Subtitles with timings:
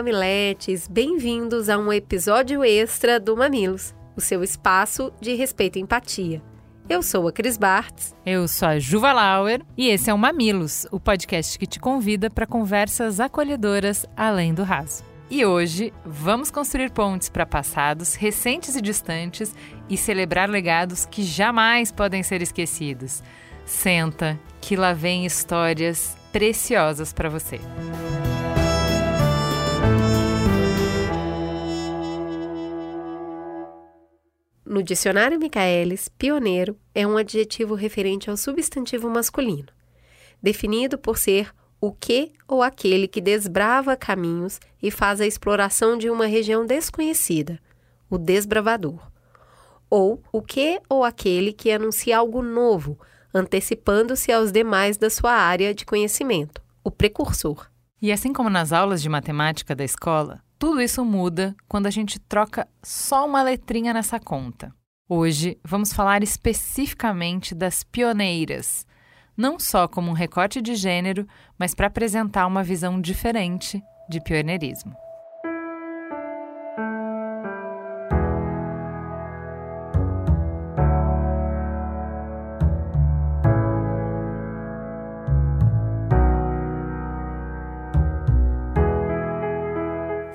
[0.00, 6.40] mamiletes, bem-vindos a um episódio extra do Mamilos, o seu espaço de respeito e empatia.
[6.88, 8.16] Eu sou a Cris Bartz.
[8.24, 12.30] Eu sou a Juva Lauer e esse é o Mamilos, o podcast que te convida
[12.30, 15.04] para conversas acolhedoras além do raso.
[15.28, 19.54] E hoje vamos construir pontes para passados recentes e distantes
[19.86, 23.22] e celebrar legados que jamais podem ser esquecidos.
[23.66, 27.60] Senta, que lá vem histórias preciosas para você.
[34.70, 39.66] No dicionário Michaelis, pioneiro é um adjetivo referente ao substantivo masculino,
[40.40, 46.08] definido por ser o que ou aquele que desbrava caminhos e faz a exploração de
[46.08, 47.58] uma região desconhecida,
[48.08, 49.10] o desbravador.
[49.90, 52.96] Ou o que ou aquele que anuncia algo novo,
[53.34, 57.66] antecipando-se aos demais da sua área de conhecimento, o precursor.
[58.00, 62.20] E assim como nas aulas de matemática da escola, tudo isso muda quando a gente
[62.20, 64.70] troca só uma letrinha nessa conta.
[65.08, 68.86] Hoje vamos falar especificamente das pioneiras,
[69.34, 71.26] não só como um recorte de gênero,
[71.58, 74.94] mas para apresentar uma visão diferente de pioneirismo.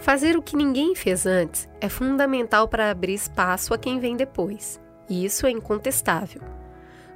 [0.06, 4.80] Fazer o que ninguém fez antes é fundamental para abrir espaço a quem vem depois,
[5.10, 6.44] e isso é incontestável.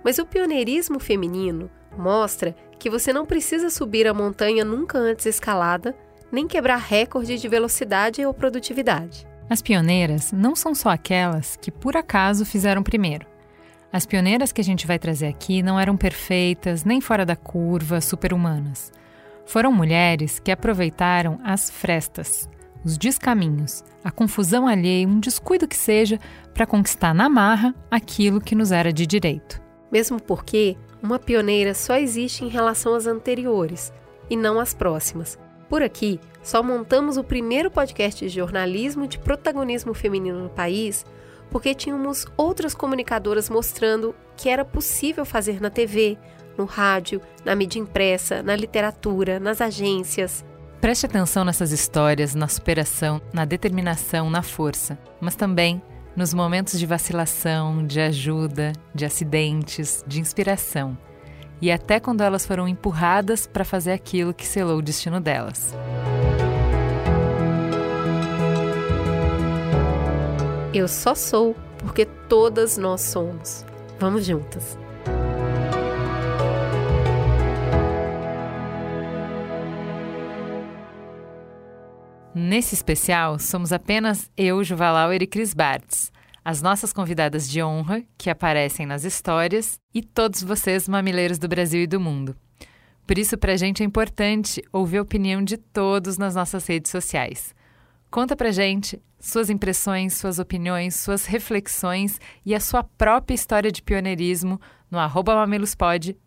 [0.03, 5.96] Mas o pioneirismo feminino mostra que você não precisa subir a montanha nunca antes escalada,
[6.31, 9.28] nem quebrar recorde de velocidade ou produtividade.
[9.47, 13.28] As pioneiras não são só aquelas que por acaso fizeram primeiro.
[13.94, 18.02] As pioneiras que a gente vai trazer aqui não eram perfeitas, nem fora da curva,
[18.02, 18.92] super-humanas.
[19.46, 22.50] Foram mulheres que aproveitaram as frestas,
[22.84, 26.19] os descaminhos, a confusão alheia, um descuido que seja,
[26.53, 29.62] para conquistar na marra aquilo que nos era de direito.
[29.91, 33.91] Mesmo porque uma pioneira só existe em relação às anteriores
[34.29, 35.38] e não às próximas.
[35.68, 41.06] Por aqui, só montamos o primeiro podcast de jornalismo de protagonismo feminino no país
[41.50, 46.18] porque tínhamos outras comunicadoras mostrando que era possível fazer na TV,
[46.57, 50.45] no rádio, na mídia impressa, na literatura, nas agências.
[50.81, 55.81] Preste atenção nessas histórias, na superação, na determinação, na força, mas também
[56.16, 60.97] nos momentos de vacilação, de ajuda, de acidentes, de inspiração.
[61.62, 65.75] E até quando elas foram empurradas para fazer aquilo que selou o destino delas.
[70.73, 73.66] Eu só sou porque todas nós somos.
[74.00, 74.78] Vamos juntas.
[82.41, 86.09] Nesse especial, somos apenas eu, Juvalauer e Cris Bartz,
[86.44, 91.81] as nossas convidadas de honra, que aparecem nas histórias, e todos vocês, mamileiros do Brasil
[91.81, 92.33] e do mundo.
[93.05, 96.89] Por isso, para a gente é importante ouvir a opinião de todos nas nossas redes
[96.89, 97.53] sociais.
[98.09, 103.83] Conta pra gente suas impressões, suas opiniões, suas reflexões e a sua própria história de
[103.83, 105.45] pioneirismo no arroba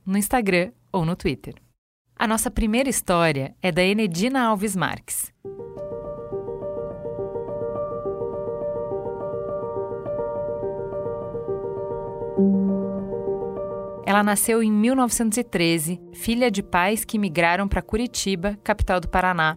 [0.04, 1.54] no Instagram ou no Twitter.
[2.14, 5.32] A nossa primeira história é da Enedina Alves Marques.
[14.04, 19.56] Ela nasceu em 1913, filha de pais que migraram para Curitiba, capital do Paraná,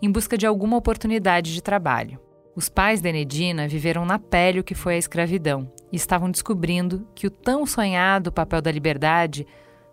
[0.00, 2.18] em busca de alguma oportunidade de trabalho.
[2.54, 7.06] Os pais da Enedina viveram na pele o que foi a escravidão e estavam descobrindo
[7.14, 9.46] que o tão sonhado papel da liberdade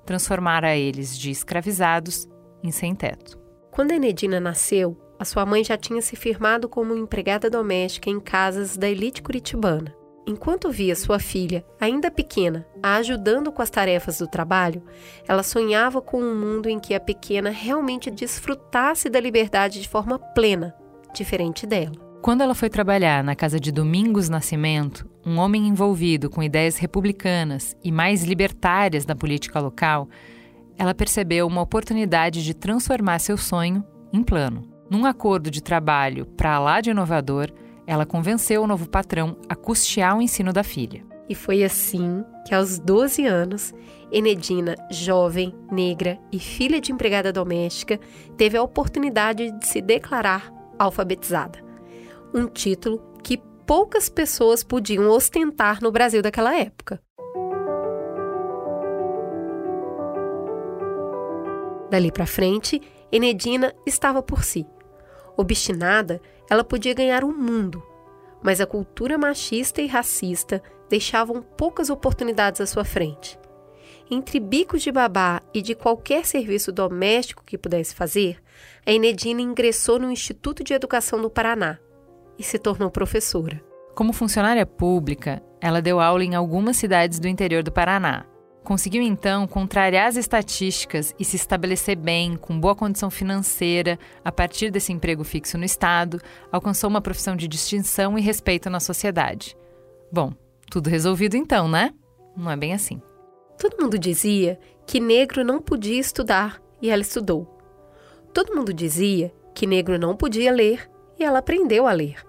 [0.05, 2.27] transformara eles de escravizados
[2.63, 3.39] em sem-teto.
[3.71, 8.19] Quando a Enedina nasceu, a sua mãe já tinha se firmado como empregada doméstica em
[8.19, 9.98] casas da elite curitibana.
[10.29, 14.83] Enquanto via sua filha, ainda pequena, a ajudando com as tarefas do trabalho,
[15.27, 20.19] ela sonhava com um mundo em que a pequena realmente desfrutasse da liberdade de forma
[20.19, 20.75] plena,
[21.15, 21.95] diferente dela.
[22.21, 27.75] Quando ela foi trabalhar na casa de Domingos Nascimento, um homem envolvido com ideias republicanas
[27.83, 30.07] e mais libertárias da política local,
[30.77, 33.83] ela percebeu uma oportunidade de transformar seu sonho
[34.13, 34.69] em plano.
[34.91, 37.51] Num acordo de trabalho para lá de inovador,
[37.89, 41.03] ela convenceu o novo patrão a custear o ensino da filha.
[41.27, 43.73] E foi assim que, aos 12 anos,
[44.11, 47.99] Enedina, jovem, negra e filha de empregada doméstica,
[48.37, 51.57] teve a oportunidade de se declarar alfabetizada.
[52.31, 57.01] Um título que poucas pessoas podiam ostentar no Brasil daquela época.
[61.89, 62.79] Dali para frente,
[63.11, 64.63] Enedina estava por si.
[65.39, 67.81] Obstinada, ela podia ganhar o mundo,
[68.43, 73.39] mas a cultura machista e racista deixavam poucas oportunidades à sua frente.
[74.11, 78.43] Entre bicos de babá e de qualquer serviço doméstico que pudesse fazer,
[78.85, 81.79] a Enedina ingressou no Instituto de Educação do Paraná
[82.37, 83.63] e se tornou professora.
[83.95, 88.25] Como funcionária pública, ela deu aula em algumas cidades do interior do Paraná.
[88.63, 94.69] Conseguiu então contrariar as estatísticas e se estabelecer bem, com boa condição financeira, a partir
[94.69, 96.21] desse emprego fixo no Estado,
[96.51, 99.57] alcançou uma profissão de distinção e respeito na sociedade.
[100.11, 100.33] Bom,
[100.69, 101.93] tudo resolvido então, né?
[102.35, 103.01] Não é bem assim.
[103.57, 107.57] Todo mundo dizia que negro não podia estudar e ela estudou.
[108.33, 112.23] Todo mundo dizia que negro não podia ler e ela aprendeu a ler.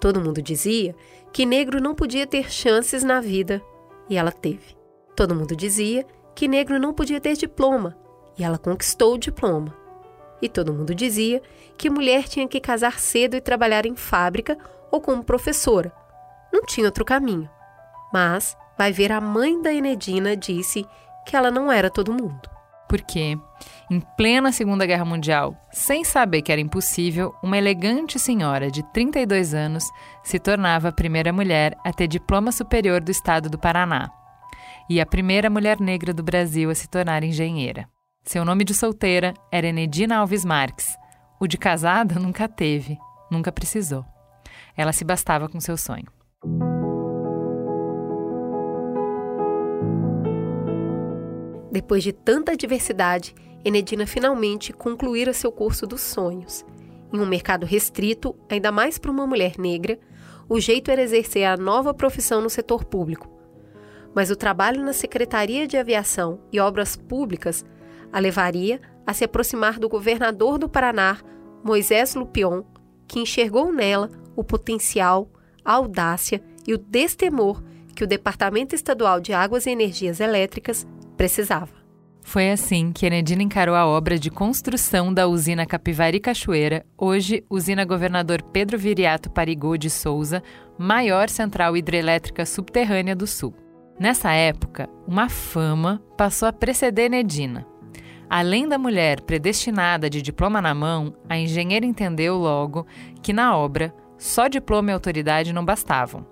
[0.00, 0.94] Todo mundo dizia
[1.32, 3.60] que negro não podia ter chances na vida
[4.08, 4.76] e ela teve.
[5.16, 7.96] Todo mundo dizia que negro não podia ter diploma
[8.36, 9.74] e ela conquistou o diploma.
[10.42, 11.40] E todo mundo dizia
[11.78, 14.58] que mulher tinha que casar cedo e trabalhar em fábrica
[14.90, 15.92] ou como professora.
[16.52, 17.48] Não tinha outro caminho.
[18.12, 20.86] Mas, vai ver, a mãe da Enedina disse
[21.26, 22.50] que ela não era todo mundo.
[22.88, 23.36] Porque,
[23.90, 29.54] em plena Segunda Guerra Mundial, sem saber que era impossível, uma elegante senhora de 32
[29.54, 29.84] anos
[30.22, 34.10] se tornava a primeira mulher a ter diploma superior do estado do Paraná
[34.88, 37.88] e a primeira mulher negra do Brasil a se tornar engenheira.
[38.22, 40.96] Seu nome de solteira era Enedina Alves Marques.
[41.40, 42.98] O de casada nunca teve,
[43.30, 44.04] nunca precisou.
[44.76, 46.06] Ela se bastava com seu sonho.
[51.70, 53.34] Depois de tanta diversidade,
[53.64, 56.64] Enedina finalmente concluíra seu curso dos sonhos.
[57.12, 59.98] Em um mercado restrito, ainda mais para uma mulher negra,
[60.48, 63.33] o jeito era exercer a nova profissão no setor público,
[64.14, 67.64] mas o trabalho na Secretaria de Aviação e Obras Públicas
[68.12, 71.18] a levaria a se aproximar do governador do Paraná,
[71.62, 72.62] Moisés Lupion,
[73.08, 75.28] que enxergou nela o potencial,
[75.64, 77.62] a audácia e o destemor
[77.94, 80.86] que o Departamento Estadual de Águas e Energias Elétricas
[81.16, 81.84] precisava.
[82.22, 87.84] Foi assim que Enedina encarou a obra de construção da usina Capivari Cachoeira, hoje usina
[87.84, 90.42] Governador Pedro Viriato Parigô de Souza,
[90.78, 93.54] maior central hidrelétrica subterrânea do Sul.
[93.98, 97.66] Nessa época, uma fama passou a preceder Nedina.
[98.28, 102.86] Além da mulher predestinada de diploma na mão, a engenheira entendeu logo
[103.22, 106.26] que na obra só diploma e autoridade não bastavam.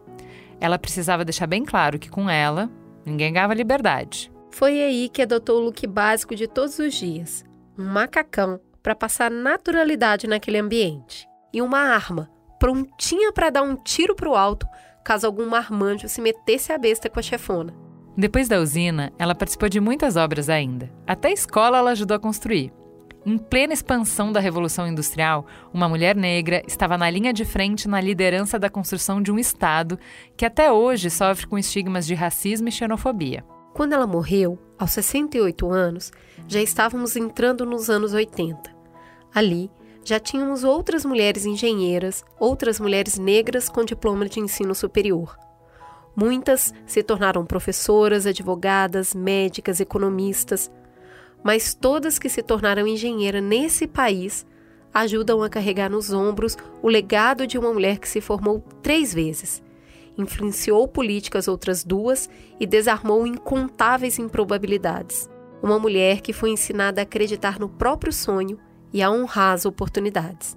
[0.60, 2.70] Ela precisava deixar bem claro que com ela
[3.06, 4.32] ninguém ganhava liberdade.
[4.50, 7.44] Foi aí que adotou o look básico de todos os dias:
[7.78, 12.28] um macacão para passar naturalidade naquele ambiente e uma arma
[12.58, 14.66] prontinha para dar um tiro para o alto
[15.04, 17.74] caso algum marmanjo se metesse a besta com a chefona.
[18.16, 20.90] Depois da usina, ela participou de muitas obras ainda.
[21.06, 22.72] Até a escola ela ajudou a construir.
[23.24, 28.00] Em plena expansão da Revolução Industrial, uma mulher negra estava na linha de frente na
[28.00, 29.98] liderança da construção de um Estado
[30.36, 33.44] que até hoje sofre com estigmas de racismo e xenofobia.
[33.72, 36.12] Quando ela morreu, aos 68 anos,
[36.48, 38.58] já estávamos entrando nos anos 80.
[39.32, 39.70] Ali,
[40.04, 45.36] já tínhamos outras mulheres engenheiras, outras mulheres negras com diploma de ensino superior.
[46.14, 50.70] Muitas se tornaram professoras, advogadas, médicas, economistas,
[51.42, 54.46] mas todas que se tornaram engenheira nesse país
[54.92, 59.62] ajudam a carregar nos ombros o legado de uma mulher que se formou três vezes,
[60.18, 62.28] influenciou políticas outras duas
[62.60, 65.30] e desarmou incontáveis improbabilidades.
[65.62, 68.58] Uma mulher que foi ensinada a acreditar no próprio sonho
[68.92, 70.56] e a honrar as oportunidades.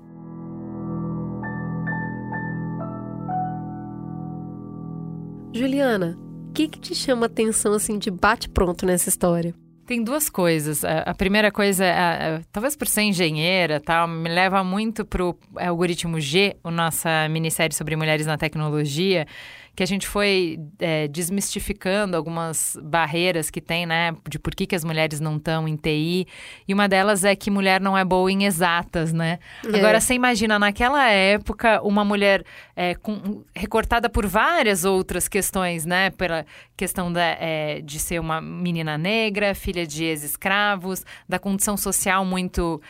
[5.53, 6.17] Juliana,
[6.49, 9.53] o que, que te chama atenção assim de bate-pronto nessa história?
[9.85, 10.83] Tem duas coisas.
[10.83, 16.19] A, primeira coisa, é, talvez por ser engenheira, tal, me leva muito para o algoritmo
[16.19, 19.27] G, a nossa minissérie sobre mulheres na tecnologia,
[19.75, 24.75] que a gente foi é, desmistificando algumas barreiras que tem, né, de por que, que
[24.75, 26.27] as mulheres não estão em TI.
[26.67, 29.39] E uma delas é que mulher não é boa em exatas, né?
[29.65, 29.77] É.
[29.77, 32.43] Agora, você imagina, naquela época, uma mulher
[32.75, 36.09] é, com, recortada por várias outras questões, né?
[36.11, 36.45] Pela
[36.77, 42.81] questão da, é, de ser uma menina negra, filha de ex-escravos, da condição social muito.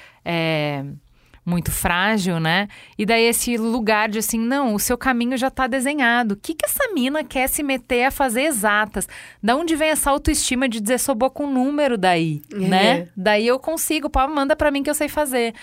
[1.45, 2.67] É, muito frágil, né?
[2.97, 6.33] E daí esse lugar de assim, não, o seu caminho já está desenhado.
[6.33, 9.07] O que que essa mina quer se meter a fazer exatas?
[9.41, 12.57] Da onde vem essa autoestima de dizer sou boa com número daí, É.
[12.57, 13.07] né?
[13.15, 15.53] Daí eu consigo, pô, manda para mim que eu sei fazer.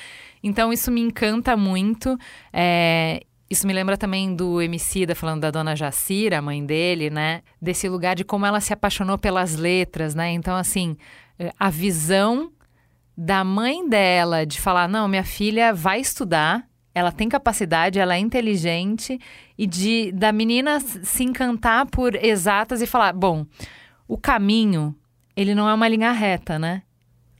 [0.43, 2.17] Então isso me encanta muito.
[2.53, 7.43] É, isso me lembra também do Emicida falando da dona Jacira, a mãe dele, né?
[7.61, 10.31] Desse lugar de como ela se apaixonou pelas letras, né?
[10.33, 10.97] Então, assim,
[11.39, 12.51] eh, a visão
[13.17, 18.19] da mãe dela de falar: não, minha filha vai estudar, ela tem capacidade, ela é
[18.19, 19.19] inteligente,
[19.57, 23.47] e de da menina se encantar por exatas e falar: bom,
[24.07, 24.95] o caminho,
[25.37, 26.83] ele não é uma linha reta, né?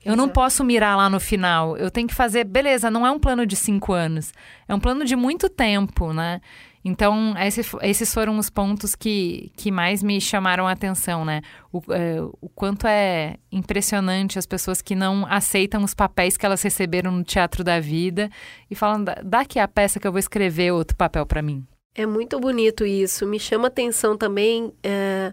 [0.05, 1.77] Eu não posso mirar lá no final.
[1.77, 4.33] Eu tenho que fazer, beleza, não é um plano de cinco anos.
[4.67, 6.41] É um plano de muito tempo, né?
[6.85, 11.41] Então, esse esses foram os pontos que, que mais me chamaram a atenção, né?
[11.73, 16.61] O, é, o quanto é impressionante as pessoas que não aceitam os papéis que elas
[16.61, 18.29] receberam no teatro da vida
[18.69, 21.65] e falam, "Dá- aqui a peça que eu vou escrever outro papel para mim.
[21.95, 23.27] É muito bonito isso.
[23.27, 25.33] Me chama atenção também é,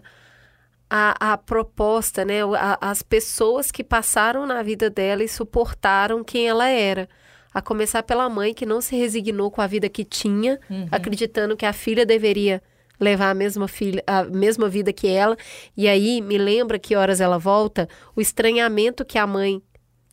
[0.88, 2.42] a, a proposta, né?
[2.56, 7.08] A- as pessoas que passaram na vida dela e suportaram quem ela era.
[7.52, 10.58] A começar pela mãe que não se resignou com a vida que tinha,
[10.90, 12.62] acreditando que a filha deveria
[13.00, 15.36] levar a mesma filha, a mesma vida que ela.
[15.76, 19.62] E aí me lembra que horas ela volta, o estranhamento que a mãe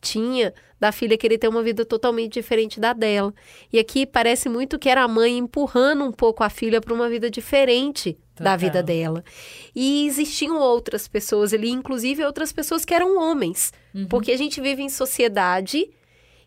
[0.00, 3.34] tinha da filha querer ter uma vida totalmente diferente da dela.
[3.72, 7.08] E aqui parece muito que era a mãe empurrando um pouco a filha para uma
[7.08, 8.58] vida diferente da Total.
[8.58, 9.24] vida dela.
[9.74, 13.72] E existiam outras pessoas ali, inclusive outras pessoas que eram homens,
[14.08, 15.90] porque a gente vive em sociedade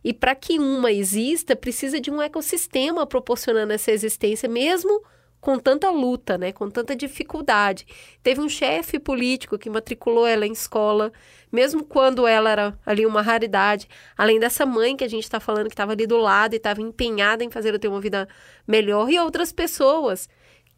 [0.03, 5.03] e para que uma exista, precisa de um ecossistema proporcionando essa existência, mesmo
[5.41, 7.86] com tanta luta, né, com tanta dificuldade.
[8.22, 11.12] Teve um chefe político que matriculou ela em escola,
[11.51, 13.89] mesmo quando ela era ali uma raridade.
[14.15, 16.79] Além dessa mãe que a gente está falando que estava ali do lado e estava
[16.79, 18.27] empenhada em fazer ela ter uma vida
[18.67, 20.29] melhor, e outras pessoas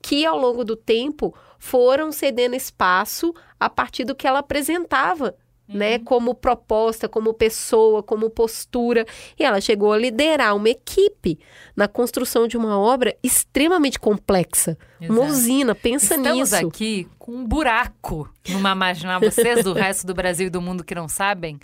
[0.02, 5.36] que ao longo do tempo foram cedendo espaço a partir do que ela apresentava,
[5.68, 9.06] né, como proposta, como pessoa, como postura,
[9.40, 11.40] e ela chegou a liderar uma equipe
[11.76, 15.32] na construção de uma obra extremamente complexa, uma Exato.
[15.32, 16.68] usina, pensa Estamos nisso.
[16.68, 19.20] aqui com um buraco numa marginal.
[19.20, 21.58] Vocês do resto do Brasil e do mundo que não sabem,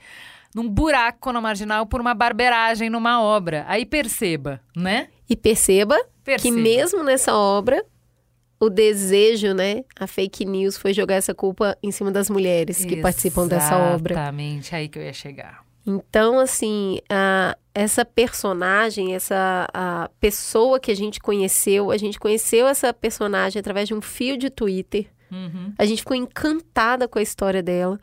[0.56, 3.66] num buraco na marginal por uma barbeiragem numa obra.
[3.68, 5.10] Aí perceba, né?
[5.30, 6.56] E perceba, Perceba.
[6.56, 7.86] que mesmo nessa obra
[8.60, 12.98] o desejo, né, a fake news foi jogar essa culpa em cima das mulheres que
[12.98, 14.14] participam dessa obra.
[14.14, 15.64] Exatamente, aí que eu ia chegar.
[15.88, 22.68] Então, assim, a- essa personagem, essa a pessoa que a gente conheceu, a gente conheceu
[22.68, 25.08] essa personagem através de um fio de Twitter.
[25.32, 25.74] Uhum.
[25.78, 27.98] A gente ficou encantada com a história dela,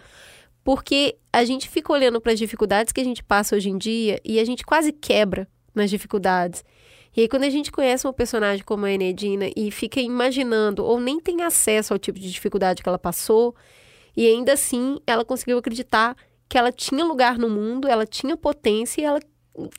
[0.65, 4.21] porque a gente fica olhando para as dificuldades que a gente passa hoje em dia
[4.25, 6.65] e a gente quase quebra nas dificuldades.
[7.17, 11.01] E aí, quando a gente conhece uma personagem como a Enedina e fica imaginando, ou
[11.01, 13.55] nem tem acesso ao tipo de dificuldade que ela passou,
[14.15, 16.15] e ainda assim ela conseguiu acreditar
[16.49, 19.21] que ela tinha lugar no mundo, ela tinha potência e ela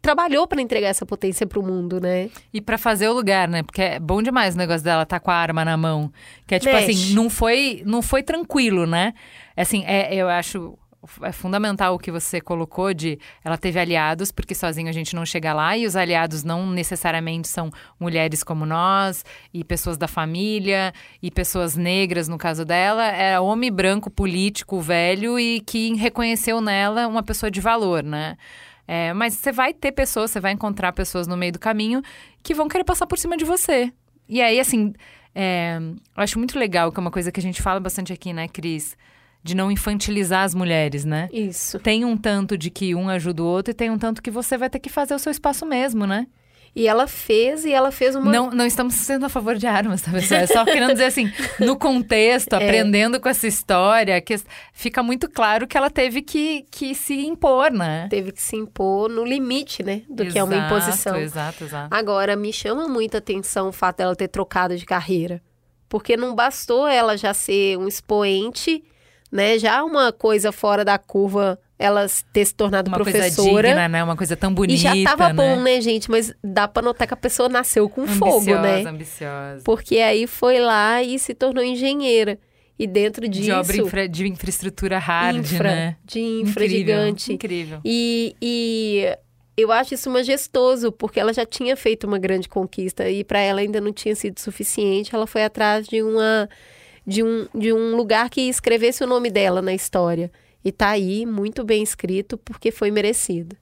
[0.01, 2.29] trabalhou para entregar essa potência para o mundo, né?
[2.51, 3.61] E pra fazer o lugar, né?
[3.61, 6.11] Porque é bom demais o negócio dela tá com a arma na mão.
[6.47, 6.91] Que é tipo Mexe.
[6.91, 9.13] assim, não foi, não foi tranquilo, né?
[9.55, 10.77] Assim, é, eu acho
[11.21, 15.25] é fundamental o que você colocou de ela teve aliados, porque sozinho a gente não
[15.25, 19.23] chega lá, e os aliados não necessariamente são mulheres como nós,
[19.53, 25.39] e pessoas da família, e pessoas negras, no caso dela, era homem branco, político, velho,
[25.39, 28.37] e que reconheceu nela uma pessoa de valor, né?
[28.87, 32.01] É, mas você vai ter pessoas, você vai encontrar pessoas no meio do caminho
[32.41, 33.91] que vão querer passar por cima de você.
[34.29, 34.93] E aí, assim,
[35.35, 38.33] é, eu acho muito legal, que é uma coisa que a gente fala bastante aqui,
[38.33, 38.97] né, Cris?
[39.47, 41.29] De não infantilizar as mulheres, né?
[41.31, 41.79] Isso.
[41.79, 44.57] Tem um tanto de que um ajuda o outro e tem um tanto que você
[44.57, 46.27] vai ter que fazer o seu espaço mesmo, né?
[46.75, 48.31] E ela fez, e ela fez uma.
[48.31, 50.41] Não, não estamos sendo a favor de armas, tá, pessoal?
[50.41, 54.39] É só querendo dizer assim, no contexto, aprendendo com essa história, que
[54.73, 58.07] fica muito claro que ela teve que, que se impor, né?
[58.11, 60.03] Teve que se impor no limite, né?
[60.07, 61.15] Do que é uma Exato, imposição.
[61.15, 61.95] Exato, exato.
[61.95, 65.41] Agora, me chama muita atenção o fato dela ter trocado de carreira.
[65.89, 68.83] Porque não bastou ela já ser um expoente,
[69.31, 69.57] né?
[69.59, 73.31] Já uma coisa fora da curva, ela ter se tornado Uma professora.
[73.35, 74.03] coisa digna, né?
[74.03, 75.33] Uma coisa tão bonita, e já tava né?
[75.33, 76.09] bom, né, gente?
[76.09, 78.89] Mas dá pra notar que a pessoa nasceu com fogo, ambiciosa, né?
[78.89, 79.61] ambiciosa.
[79.63, 82.39] Porque aí foi lá e se tornou engenheira.
[82.79, 83.45] E dentro disso.
[83.45, 85.97] De obra infra- de infraestrutura hard, infra, né?
[86.05, 87.33] De infra Incrível, gigante.
[87.33, 87.79] Incrível.
[87.83, 89.17] E, e
[89.57, 93.61] eu acho isso majestoso, porque ela já tinha feito uma grande conquista e para ela
[93.61, 95.15] ainda não tinha sido suficiente.
[95.15, 96.47] Ela foi atrás de uma
[97.07, 100.29] de um, de um lugar que escrevesse o nome dela na história.
[100.63, 103.55] E tá aí, muito bem escrito, porque foi merecido.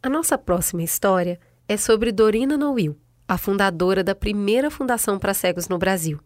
[0.00, 5.68] A nossa próxima história é sobre Dorina Noil, a fundadora da primeira fundação para cegos
[5.68, 6.20] no Brasil.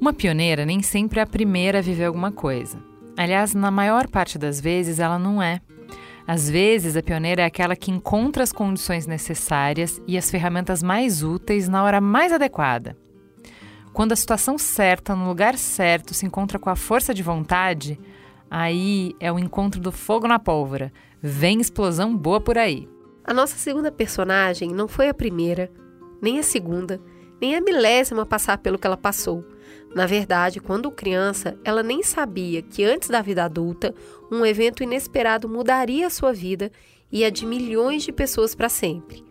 [0.00, 2.82] Uma pioneira nem sempre é a primeira a viver alguma coisa.
[3.16, 5.60] Aliás, na maior parte das vezes ela não é.
[6.28, 11.22] Às vezes, a pioneira é aquela que encontra as condições necessárias e as ferramentas mais
[11.22, 12.94] úteis na hora mais adequada.
[13.94, 17.98] Quando a situação certa, no lugar certo, se encontra com a força de vontade,
[18.50, 20.92] aí é o encontro do fogo na pólvora.
[21.22, 22.86] Vem explosão boa por aí.
[23.24, 25.72] A nossa segunda personagem não foi a primeira,
[26.20, 27.00] nem a segunda,
[27.40, 29.42] nem a milésima a passar pelo que ela passou
[29.94, 33.94] na verdade, quando criança, ela nem sabia que antes da vida adulta,
[34.30, 36.70] um evento inesperado mudaria a sua vida
[37.10, 39.24] e a de milhões de pessoas para sempre.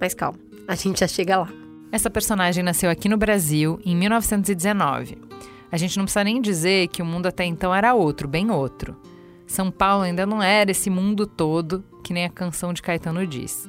[0.00, 1.48] Mas calma, a gente já chega lá.
[1.90, 5.18] Essa personagem nasceu aqui no Brasil em 1919.
[5.70, 8.96] A gente não precisa nem dizer que o mundo até então era outro, bem outro.
[9.46, 13.68] São Paulo ainda não era esse mundo todo, que nem a canção de Caetano diz.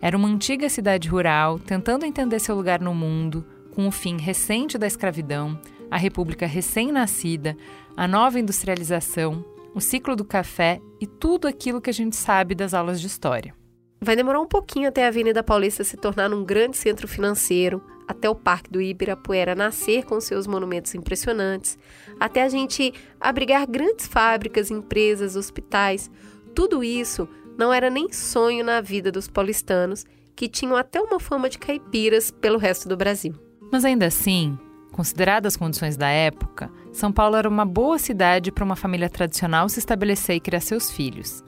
[0.00, 4.78] Era uma antiga cidade rural, tentando entender seu lugar no mundo, com o fim recente
[4.78, 5.58] da escravidão,
[5.90, 7.56] a república recém-nascida,
[7.96, 12.74] a nova industrialização, o ciclo do café e tudo aquilo que a gente sabe das
[12.74, 13.54] aulas de história.
[14.00, 18.30] Vai demorar um pouquinho até a Avenida Paulista se tornar um grande centro financeiro, até
[18.30, 21.76] o Parque do Ibirapuera nascer com seus monumentos impressionantes,
[22.18, 26.10] até a gente abrigar grandes fábricas, empresas, hospitais.
[26.54, 27.28] Tudo isso
[27.58, 32.30] não era nem sonho na vida dos paulistanos, que tinham até uma fama de caipiras
[32.30, 33.34] pelo resto do Brasil.
[33.72, 34.56] Mas ainda assim,
[34.98, 39.68] Consideradas as condições da época, São Paulo era uma boa cidade para uma família tradicional
[39.68, 41.44] se estabelecer e criar seus filhos.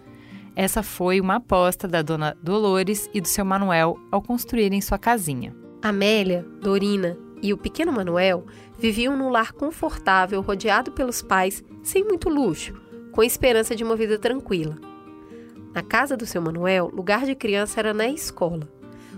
[0.54, 5.52] Essa foi uma aposta da dona Dolores e do seu Manuel ao construírem sua casinha.
[5.82, 8.46] Amélia, Dorina e o pequeno Manuel
[8.78, 12.72] viviam num lar confortável rodeado pelos pais, sem muito luxo,
[13.10, 14.78] com esperança de uma vida tranquila.
[15.74, 18.68] Na casa do seu Manuel, lugar de criança era na escola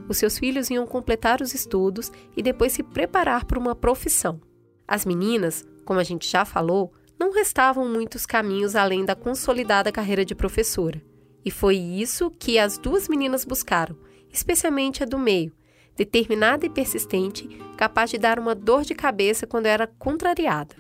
[0.09, 4.41] os seus filhos iam completar os estudos e depois se preparar para uma profissão.
[4.87, 10.25] As meninas, como a gente já falou, não restavam muitos caminhos além da consolidada carreira
[10.25, 11.01] de professora.
[11.45, 13.97] E foi isso que as duas meninas buscaram,
[14.33, 15.53] especialmente a do meio,
[15.97, 20.75] determinada e persistente, capaz de dar uma dor de cabeça quando era contrariada.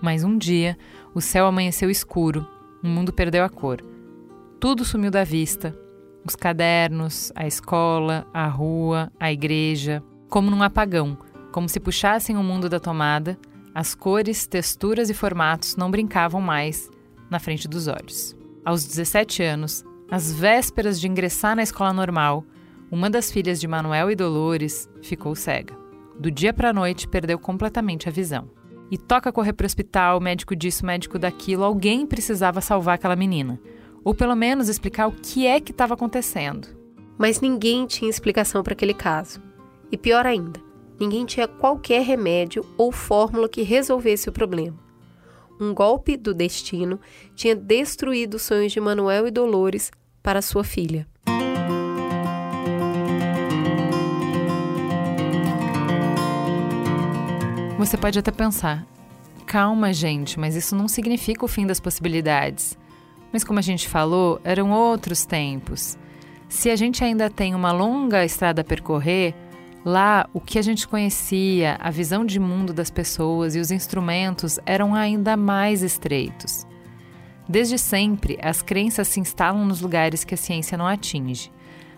[0.00, 0.78] Mas um dia,
[1.14, 2.46] o céu amanheceu escuro,
[2.82, 3.82] o mundo perdeu a cor.
[4.60, 5.76] Tudo sumiu da vista,
[6.28, 11.16] os cadernos, a escola, a rua, a igreja, como num apagão,
[11.50, 13.38] como se puxassem o mundo da tomada,
[13.74, 16.90] as cores, texturas e formatos não brincavam mais
[17.30, 18.36] na frente dos olhos.
[18.64, 22.44] Aos 17 anos, às vésperas de ingressar na escola normal,
[22.90, 25.74] uma das filhas de Manuel e Dolores ficou cega.
[26.18, 28.50] Do dia para a noite, perdeu completamente a visão.
[28.90, 33.58] E toca correr para o hospital, médico disso, médico daquilo, alguém precisava salvar aquela menina
[34.08, 36.66] ou pelo menos explicar o que é que estava acontecendo.
[37.18, 39.38] Mas ninguém tinha explicação para aquele caso.
[39.92, 40.58] E pior ainda,
[40.98, 44.78] ninguém tinha qualquer remédio ou fórmula que resolvesse o problema.
[45.60, 46.98] Um golpe do destino
[47.34, 49.90] tinha destruído os sonhos de Manuel e Dolores
[50.22, 51.06] para sua filha.
[57.78, 58.86] Você pode até pensar:
[59.44, 62.74] calma, gente, mas isso não significa o fim das possibilidades.
[63.32, 65.98] Mas como a gente falou, eram outros tempos.
[66.48, 69.34] Se a gente ainda tem uma longa estrada a percorrer,
[69.84, 74.58] lá o que a gente conhecia, a visão de mundo das pessoas e os instrumentos
[74.64, 76.66] eram ainda mais estreitos.
[77.48, 81.50] Desde sempre, as crenças se instalam nos lugares que a ciência não atinge.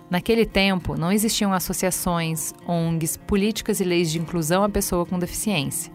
[0.09, 5.93] Naquele tempo, não existiam associações, ONGs, políticas e leis de inclusão à pessoa com deficiência.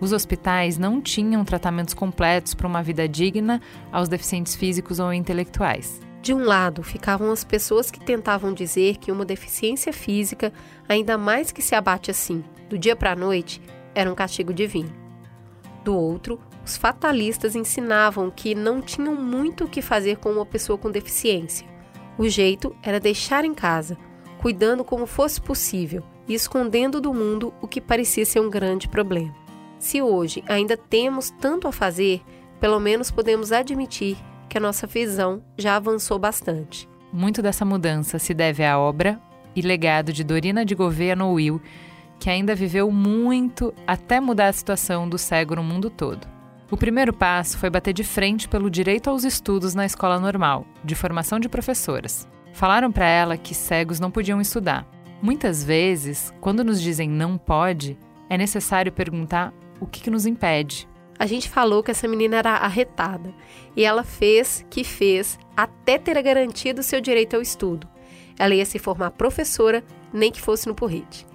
[0.00, 6.00] Os hospitais não tinham tratamentos completos para uma vida digna aos deficientes físicos ou intelectuais.
[6.20, 10.52] De um lado, ficavam as pessoas que tentavam dizer que uma deficiência física,
[10.88, 13.62] ainda mais que se abate assim, do dia para a noite,
[13.94, 14.92] era um castigo divino.
[15.84, 20.76] Do outro, os fatalistas ensinavam que não tinham muito o que fazer com uma pessoa
[20.76, 21.66] com deficiência.
[22.18, 23.96] O jeito era deixar em casa,
[24.38, 29.45] cuidando como fosse possível e escondendo do mundo o que parecia ser um grande problema.
[29.78, 32.22] Se hoje ainda temos tanto a fazer,
[32.60, 34.16] pelo menos podemos admitir
[34.48, 36.88] que a nossa visão já avançou bastante.
[37.12, 39.20] Muito dessa mudança se deve à obra
[39.54, 41.60] e legado de Dorina de Gouveia Will,
[42.18, 46.26] que ainda viveu muito até mudar a situação do cego no mundo todo.
[46.70, 50.94] O primeiro passo foi bater de frente pelo direito aos estudos na escola normal, de
[50.94, 52.26] formação de professoras.
[52.52, 54.86] Falaram para ela que cegos não podiam estudar.
[55.22, 57.96] Muitas vezes, quando nos dizem não pode,
[58.28, 60.88] é necessário perguntar o que, que nos impede.
[61.18, 63.32] A gente falou que essa menina era arretada
[63.74, 67.88] e ela fez que fez até ter garantido seu direito ao estudo.
[68.38, 71.26] Ela ia se formar professora, nem que fosse no porrete.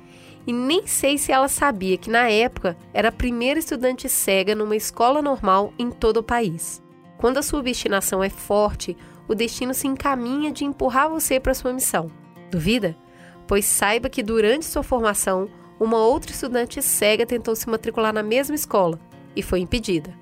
[0.45, 4.75] E nem sei se ela sabia que na época era a primeira estudante cega numa
[4.75, 6.81] escola normal em todo o país.
[7.17, 11.73] Quando a sua obstinação é forte, o destino se encaminha de empurrar você para sua
[11.73, 12.11] missão.
[12.49, 12.97] Duvida?
[13.47, 15.47] Pois saiba que durante sua formação,
[15.81, 18.99] uma outra estudante cega tentou se matricular na mesma escola
[19.35, 20.13] e foi impedida.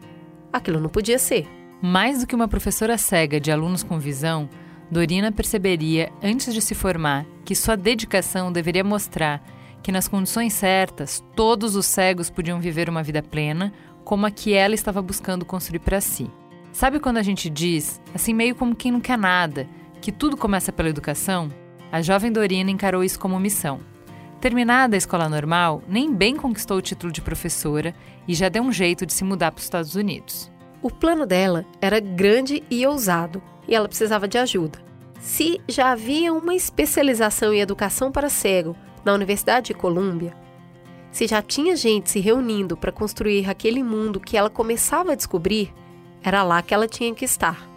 [0.53, 1.45] Aquilo não podia ser.
[1.81, 4.49] Mais do que uma professora cega de alunos com visão,
[4.89, 9.43] Dorina perceberia, antes de se formar, que sua dedicação deveria mostrar
[9.83, 13.73] que, nas condições certas, todos os cegos podiam viver uma vida plena,
[14.05, 16.31] como a que ela estava buscando construir para si.
[16.71, 19.67] Sabe quando a gente diz, assim meio como quem não quer nada,
[20.01, 21.51] que tudo começa pela educação?
[21.91, 23.88] A jovem Dorina encarou isso como missão.
[24.41, 27.93] Terminada a escola normal, nem bem conquistou o título de professora
[28.25, 30.49] e já deu um jeito de se mudar para os Estados Unidos.
[30.81, 34.79] O plano dela era grande e ousado e ela precisava de ajuda.
[35.19, 40.33] Se já havia uma especialização em educação para cego na Universidade de Colômbia,
[41.11, 45.73] se já tinha gente se reunindo para construir aquele mundo que ela começava a descobrir,
[46.23, 47.67] era lá que ela tinha que estar.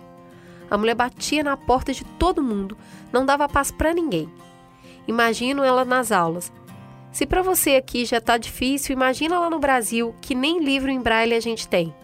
[0.70, 2.78] A mulher batia na porta de todo mundo,
[3.12, 4.30] não dava paz para ninguém.
[5.06, 6.52] Imagino ela nas aulas.
[7.10, 11.00] Se para você aqui já está difícil, imagina lá no Brasil, que nem livro em
[11.00, 11.94] braille a gente tem.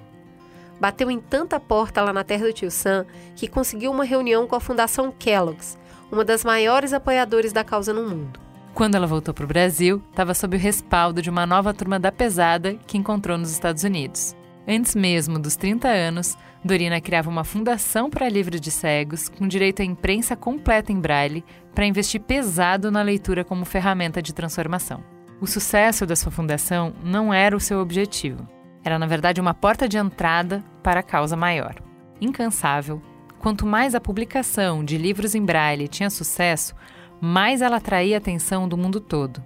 [0.81, 4.55] Bateu em tanta porta lá na terra do tio Sam que conseguiu uma reunião com
[4.55, 5.79] a Fundação Kellogg's,
[6.13, 8.39] uma das maiores apoiadores da causa no mundo.
[8.75, 12.13] Quando ela voltou para o Brasil, estava sob o respaldo de uma nova turma da
[12.13, 14.37] pesada que encontrou nos Estados Unidos.
[14.69, 19.81] Antes mesmo dos 30 anos, Dorina criava uma fundação para livros de cegos, com direito
[19.81, 21.45] à imprensa completa em braille,
[21.75, 25.03] para investir pesado na leitura como ferramenta de transformação.
[25.41, 28.47] O sucesso da sua fundação não era o seu objetivo.
[28.83, 31.77] Era, na verdade, uma porta de entrada para a causa maior.
[32.21, 33.01] Incansável,
[33.39, 36.75] quanto mais a publicação de livros em braille tinha sucesso,
[37.21, 39.43] mais ela atraía a atenção do mundo todo.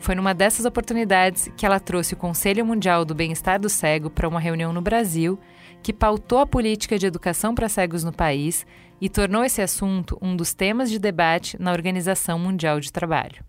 [0.00, 4.28] Foi numa dessas oportunidades que ela trouxe o Conselho Mundial do Bem-Estar do Cego para
[4.28, 5.38] uma reunião no Brasil,
[5.84, 8.66] que pautou a política de educação para cegos no país
[8.98, 13.44] e tornou esse assunto um dos temas de debate na Organização Mundial de Trabalho.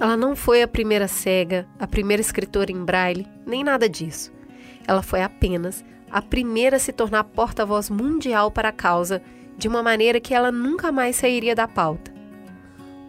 [0.00, 4.32] Ela não foi a primeira cega, a primeira escritora em braille, nem nada disso.
[4.84, 9.22] Ela foi apenas a primeira a se tornar porta-voz mundial para a causa,
[9.56, 12.17] de uma maneira que ela nunca mais sairia da pauta.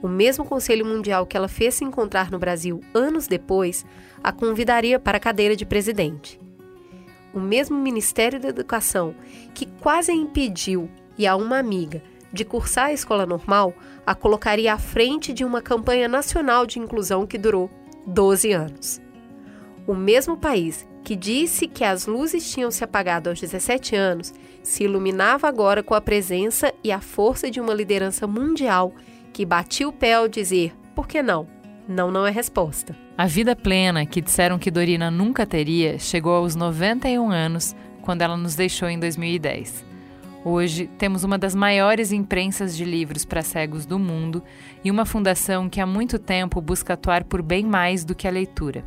[0.02, 3.86] O mesmo Conselho Mundial que ela fez se encontrar no Brasil anos depois
[4.24, 6.40] a convidaria para a cadeira de presidente.
[7.34, 9.14] O mesmo Ministério da Educação
[9.54, 13.74] que quase a impediu e a uma amiga de cursar a escola normal
[14.06, 17.70] a colocaria à frente de uma campanha nacional de inclusão que durou
[18.06, 19.02] 12 anos.
[19.86, 24.84] O mesmo país que disse que as luzes tinham se apagado aos 17 anos, se
[24.84, 28.94] iluminava agora com a presença e a força de uma liderança mundial
[29.34, 31.48] que batia o pé ao dizer: por que não?
[31.88, 32.96] Não, não é resposta.
[33.18, 38.38] A vida plena que disseram que Dorina nunca teria chegou aos 91 anos quando ela
[38.38, 39.86] nos deixou em 2010.
[40.44, 44.42] Hoje temos uma das maiores imprensas de livros para cegos do mundo
[44.84, 48.32] e uma fundação que há muito tempo busca atuar por bem mais do que a
[48.32, 48.86] leitura,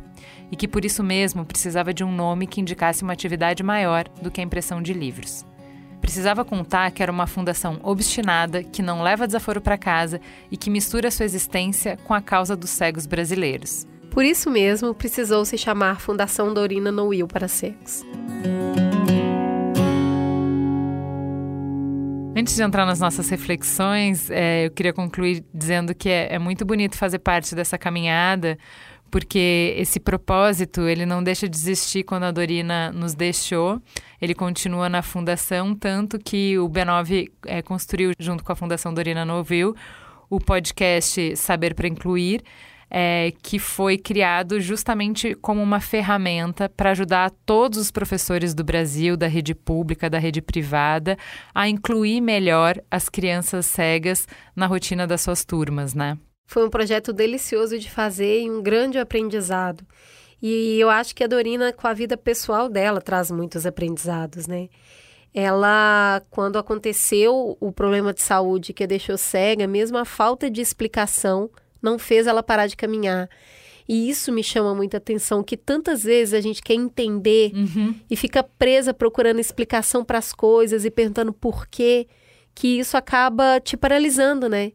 [0.51, 4.31] e que por isso mesmo precisava de um nome que indicasse uma atividade maior do
[4.31, 5.45] que a impressão de livros.
[6.03, 10.19] Precisava contar que era uma fundação obstinada, que não leva desaforo para casa
[10.51, 13.87] e que mistura sua existência com a causa dos cegos brasileiros.
[14.11, 18.03] Por isso mesmo, precisou se chamar Fundação Dorina Noil para Cegos.
[22.35, 26.65] Antes de entrar nas nossas reflexões, é, eu queria concluir dizendo que é, é muito
[26.65, 28.57] bonito fazer parte dessa caminhada,
[29.13, 33.79] porque esse propósito ele não deixa de existir quando a Dorina nos deixou.
[34.19, 39.23] Ele continua na fundação, tanto que o B9 é, construiu, junto com a Fundação Dorina
[39.23, 39.75] Novil,
[40.31, 42.41] o podcast Saber para Incluir,
[42.89, 49.15] é, que foi criado justamente como uma ferramenta para ajudar todos os professores do Brasil,
[49.15, 51.19] da rede pública, da rede privada,
[51.53, 56.17] a incluir melhor as crianças cegas na rotina das suas turmas, né?
[56.45, 59.85] Foi um projeto delicioso de fazer e um grande aprendizado.
[60.41, 64.67] E eu acho que a Dorina, com a vida pessoal dela, traz muitos aprendizados, né?
[65.33, 70.61] Ela, quando aconteceu o problema de saúde que a deixou cega, mesmo a falta de
[70.61, 71.49] explicação
[71.81, 73.29] não fez ela parar de caminhar.
[73.87, 77.95] E isso me chama muita atenção, que tantas vezes a gente quer entender uhum.
[78.09, 82.07] e fica presa procurando explicação para as coisas e perguntando por quê,
[82.55, 84.71] que isso acaba te paralisando, né?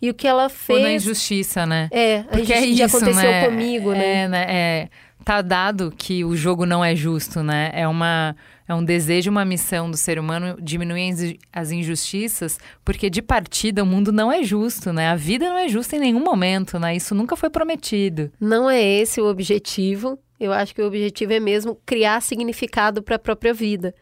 [0.00, 0.82] E o que ela fez.
[0.82, 1.88] Na injustiça, né?
[1.90, 3.44] É, a Porque é injustiça isso, aconteceu né?
[3.46, 4.22] comigo, né?
[4.22, 4.46] É, né?
[4.48, 4.88] É,
[5.24, 7.70] tá dado que o jogo não é justo, né?
[7.72, 8.36] É uma
[8.68, 13.86] é um desejo, uma missão do ser humano diminuir as injustiças, porque de partida o
[13.86, 15.08] mundo não é justo, né?
[15.08, 16.96] A vida não é justa em nenhum momento, né?
[16.96, 18.30] Isso nunca foi prometido.
[18.40, 20.18] Não é esse o objetivo.
[20.38, 23.94] Eu acho que o objetivo é mesmo criar significado para a própria vida.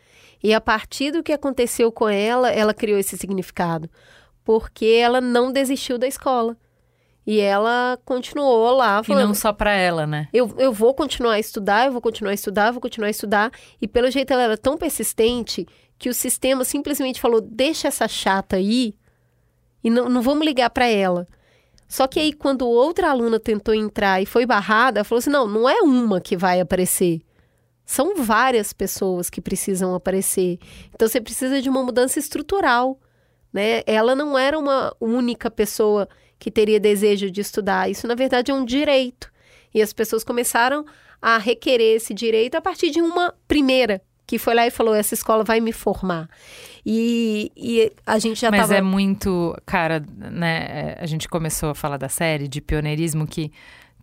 [0.43, 3.89] E a partir do que aconteceu com ela, ela criou esse significado.
[4.45, 6.57] Porque ela não desistiu da escola.
[7.27, 9.27] E ela continuou lá E falando.
[9.29, 10.29] não só pra ela, né?
[10.33, 13.11] Eu, eu vou continuar a estudar, eu vou continuar a estudar, eu vou continuar a
[13.11, 13.51] estudar.
[13.81, 15.67] E pelo jeito ela era tão persistente
[15.99, 18.95] que o sistema simplesmente falou: deixa essa chata aí
[19.83, 21.27] e não, não vamos ligar para ela.
[21.89, 25.47] Só que aí, quando outra aluna tentou entrar e foi barrada, ela falou assim: não,
[25.49, 27.23] não é uma que vai aparecer.
[27.87, 30.59] São várias pessoas que precisam aparecer.
[30.95, 32.99] Então você precisa de uma mudança estrutural.
[33.55, 33.85] Né?
[33.87, 36.09] Ela não era uma única pessoa
[36.41, 37.89] que teria desejo de estudar.
[37.89, 39.31] Isso, na verdade, é um direito.
[39.73, 40.85] E as pessoas começaram
[41.23, 45.15] a requerer esse direito a partir de uma primeira, que foi lá e falou: essa
[45.15, 46.29] escola vai me formar.
[46.85, 48.79] E, e a gente já Mas estava.
[48.79, 50.67] é muito, cara, né?
[50.69, 53.53] é, A gente começou a falar da série de pioneirismo que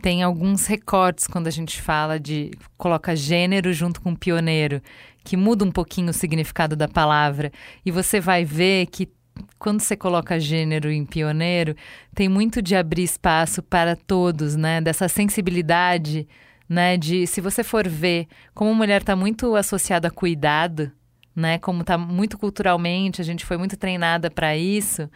[0.01, 4.81] tem alguns recortes quando a gente fala de coloca gênero junto com pioneiro,
[5.23, 7.51] que muda um pouquinho o significado da palavra.
[7.85, 9.07] E você vai ver que
[9.59, 11.75] quando você coloca gênero em pioneiro,
[12.13, 14.81] tem muito de abrir espaço para todos, né?
[14.81, 16.27] Dessa sensibilidade,
[16.67, 16.97] né?
[16.97, 20.91] De se você for ver como mulher está muito associada a cuidado,
[21.35, 21.57] né?
[21.59, 25.09] Como está muito culturalmente, a gente foi muito treinada para isso.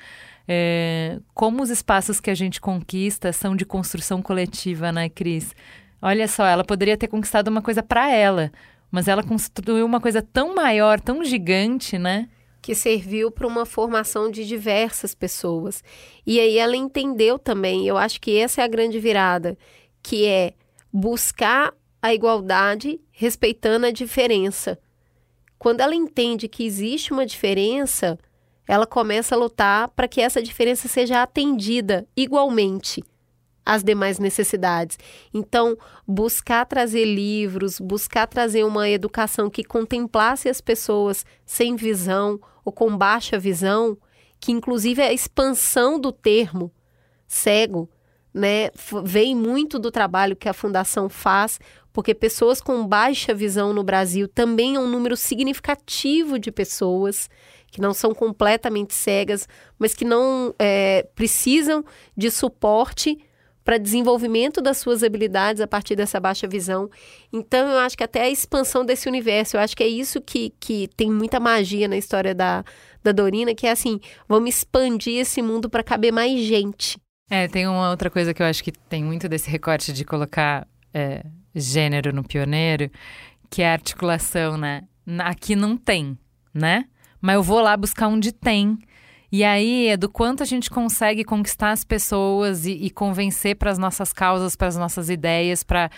[0.47, 5.53] é, como os espaços que a gente conquista são de construção coletiva, né, Cris?
[6.01, 8.51] Olha só, ela poderia ter conquistado uma coisa para ela,
[8.91, 12.29] mas ela construiu uma coisa tão maior, tão gigante, né?
[12.65, 15.84] Que serviu para uma formação de diversas pessoas.
[16.25, 19.56] E aí ela entendeu também, eu acho que essa é a grande virada,
[20.01, 20.54] que é
[20.91, 24.80] buscar a igualdade respeitando a diferença.
[25.60, 28.17] Quando ela entende que existe uma diferença,
[28.67, 33.04] ela começa a lutar para que essa diferença seja atendida igualmente
[33.63, 34.97] às demais necessidades.
[35.32, 42.71] Então, buscar trazer livros, buscar trazer uma educação que contemplasse as pessoas sem visão ou
[42.71, 43.97] com baixa visão,
[44.39, 46.71] que inclusive a expansão do termo
[47.28, 47.89] cego,
[48.34, 48.69] né,
[49.04, 51.60] vem muito do trabalho que a fundação faz,
[51.93, 57.30] porque pessoas com baixa visão no Brasil também é um número significativo de pessoas
[57.67, 59.47] que não são completamente cegas,
[59.78, 61.84] mas que não é, precisam
[62.15, 63.19] de suporte
[63.65, 66.88] para desenvolvimento das suas habilidades a partir dessa baixa visão.
[67.34, 70.54] Então, eu acho que até a expansão desse universo, eu acho que é isso que,
[70.60, 72.63] que tem muita magia na história da,
[73.04, 73.99] da Dorina, que é assim,
[74.30, 76.97] vamos expandir esse mundo para caber mais gente.
[77.28, 80.67] É, tem uma outra coisa que eu acho que tem muito desse recorte de colocar
[80.93, 81.25] é,
[81.56, 82.91] gênero no pioneiro,
[83.49, 84.84] que é a articulação, né?
[85.19, 86.15] Aqui não tem,
[86.54, 86.86] né?
[87.19, 88.78] Mas eu vou lá buscar onde tem.
[89.31, 93.71] E aí é do quanto a gente consegue conquistar as pessoas e, e convencer para
[93.71, 95.89] as nossas causas, para as nossas ideias, para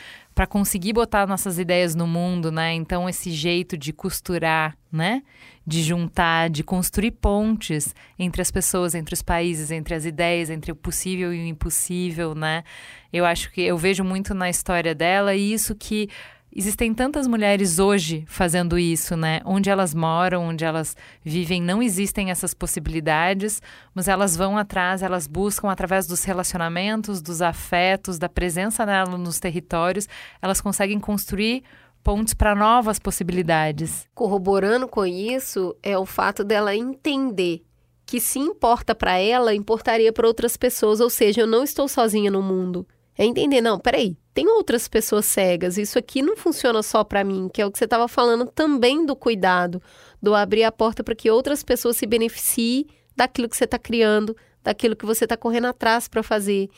[0.47, 2.73] conseguir botar nossas ideias no mundo, né?
[2.73, 5.21] Então, esse jeito de costurar, né?
[5.65, 10.71] De juntar, de construir pontes entre as pessoas, entre os países, entre as ideias, entre
[10.71, 12.63] o possível e o impossível, né?
[13.11, 16.09] Eu acho que eu vejo muito na história dela e isso que
[16.55, 19.41] Existem tantas mulheres hoje fazendo isso, né?
[19.45, 23.61] Onde elas moram, onde elas vivem, não existem essas possibilidades,
[23.93, 29.39] mas elas vão atrás, elas buscam através dos relacionamentos, dos afetos, da presença dela nos
[29.39, 30.07] territórios,
[30.41, 31.63] elas conseguem construir
[32.01, 34.07] pontes para novas possibilidades.
[34.15, 37.61] Corroborando com isso é o fato dela entender
[38.05, 42.31] que se importa para ela, importaria para outras pessoas, ou seja, eu não estou sozinha
[42.31, 42.87] no mundo.
[43.17, 47.49] É entender, não, peraí, tem outras pessoas cegas, isso aqui não funciona só para mim,
[47.51, 49.81] que é o que você estava falando também do cuidado,
[50.21, 54.37] do abrir a porta para que outras pessoas se beneficiem daquilo que você está criando,
[54.63, 56.69] daquilo que você está correndo atrás para fazer.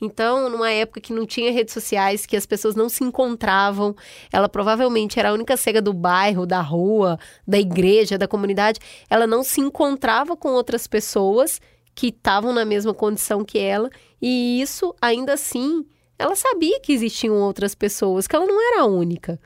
[0.00, 3.96] Então, numa época que não tinha redes sociais, que as pessoas não se encontravam,
[4.32, 8.78] ela provavelmente era a única cega do bairro, da rua, da igreja, da comunidade,
[9.10, 11.60] ela não se encontrava com outras pessoas
[11.94, 15.84] que estavam na mesma condição que ela, e isso, ainda assim,
[16.18, 19.40] ela sabia que existiam outras pessoas, que ela não era a única.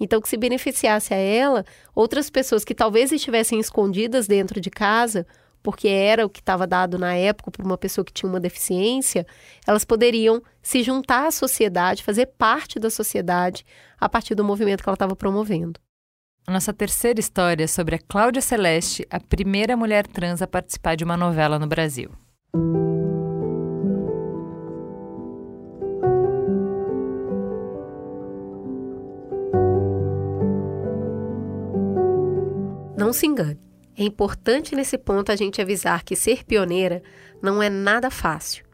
[0.00, 1.64] Então, que se beneficiasse a ela,
[1.94, 5.26] outras pessoas que talvez estivessem escondidas dentro de casa,
[5.62, 9.26] porque era o que estava dado na época para uma pessoa que tinha uma deficiência,
[9.66, 13.64] elas poderiam se juntar à sociedade, fazer parte da sociedade
[13.98, 15.80] a partir do movimento que ela estava promovendo.
[16.46, 20.94] A nossa terceira história é sobre a Cláudia Celeste, a primeira mulher trans a participar
[20.94, 22.10] de uma novela no Brasil.
[33.08, 33.58] Não se engane.
[33.96, 37.02] É importante nesse ponto a gente avisar que ser pioneira
[37.40, 38.66] não é nada fácil.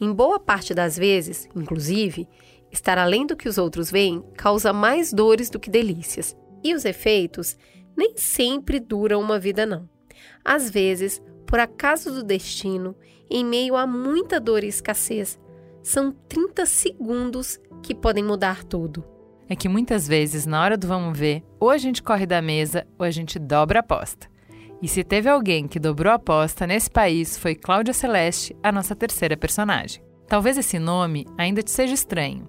[0.00, 2.28] Em boa parte das vezes, inclusive,
[2.72, 6.36] estar além do que os outros veem causa mais dores do que delícias.
[6.64, 7.56] E os efeitos
[7.96, 9.88] nem sempre duram uma vida, não.
[10.44, 12.96] Às vezes, por acaso do destino,
[13.30, 15.38] em meio a muita dor e escassez,
[15.84, 19.11] são 30 segundos que podem mudar tudo.
[19.52, 22.86] É que muitas vezes, na hora do vamos ver, ou a gente corre da mesa
[22.98, 24.26] ou a gente dobra a aposta.
[24.80, 28.96] E se teve alguém que dobrou a aposta nesse país foi Cláudia Celeste, a nossa
[28.96, 30.02] terceira personagem.
[30.26, 32.48] Talvez esse nome ainda te seja estranho.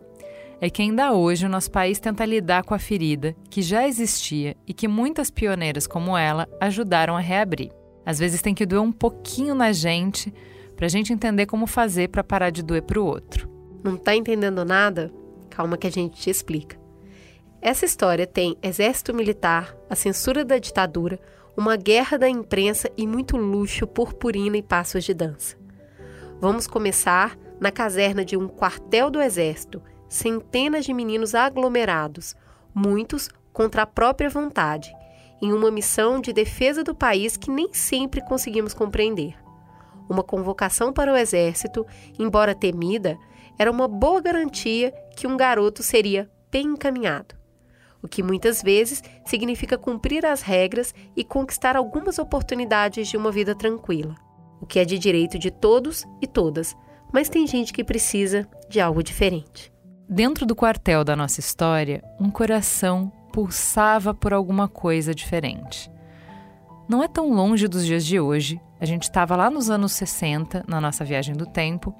[0.62, 4.56] É que ainda hoje o nosso país tenta lidar com a ferida que já existia
[4.66, 7.70] e que muitas pioneiras como ela ajudaram a reabrir.
[8.06, 10.34] Às vezes tem que doer um pouquinho na gente
[10.78, 13.50] para a gente entender como fazer para parar de doer para o outro.
[13.84, 15.12] Não está entendendo nada?
[15.50, 16.82] Calma que a gente te explica.
[17.66, 21.18] Essa história tem exército militar, a censura da ditadura,
[21.56, 25.56] uma guerra da imprensa e muito luxo, purpurina e passos de dança.
[26.42, 32.36] Vamos começar na caserna de um quartel do exército, centenas de meninos aglomerados,
[32.76, 34.94] muitos contra a própria vontade,
[35.42, 39.38] em uma missão de defesa do país que nem sempre conseguimos compreender.
[40.10, 41.86] Uma convocação para o exército,
[42.20, 43.18] embora temida,
[43.58, 47.42] era uma boa garantia que um garoto seria bem encaminhado
[48.04, 53.56] o que muitas vezes significa cumprir as regras e conquistar algumas oportunidades de uma vida
[53.56, 54.16] tranquila,
[54.60, 56.76] o que é de direito de todos e todas,
[57.14, 59.72] mas tem gente que precisa de algo diferente.
[60.10, 65.90] Dentro do quartel da nossa história, um coração pulsava por alguma coisa diferente.
[66.88, 70.66] Não é tão longe dos dias de hoje, a gente estava lá nos anos 60,
[70.68, 71.96] na nossa viagem do tempo,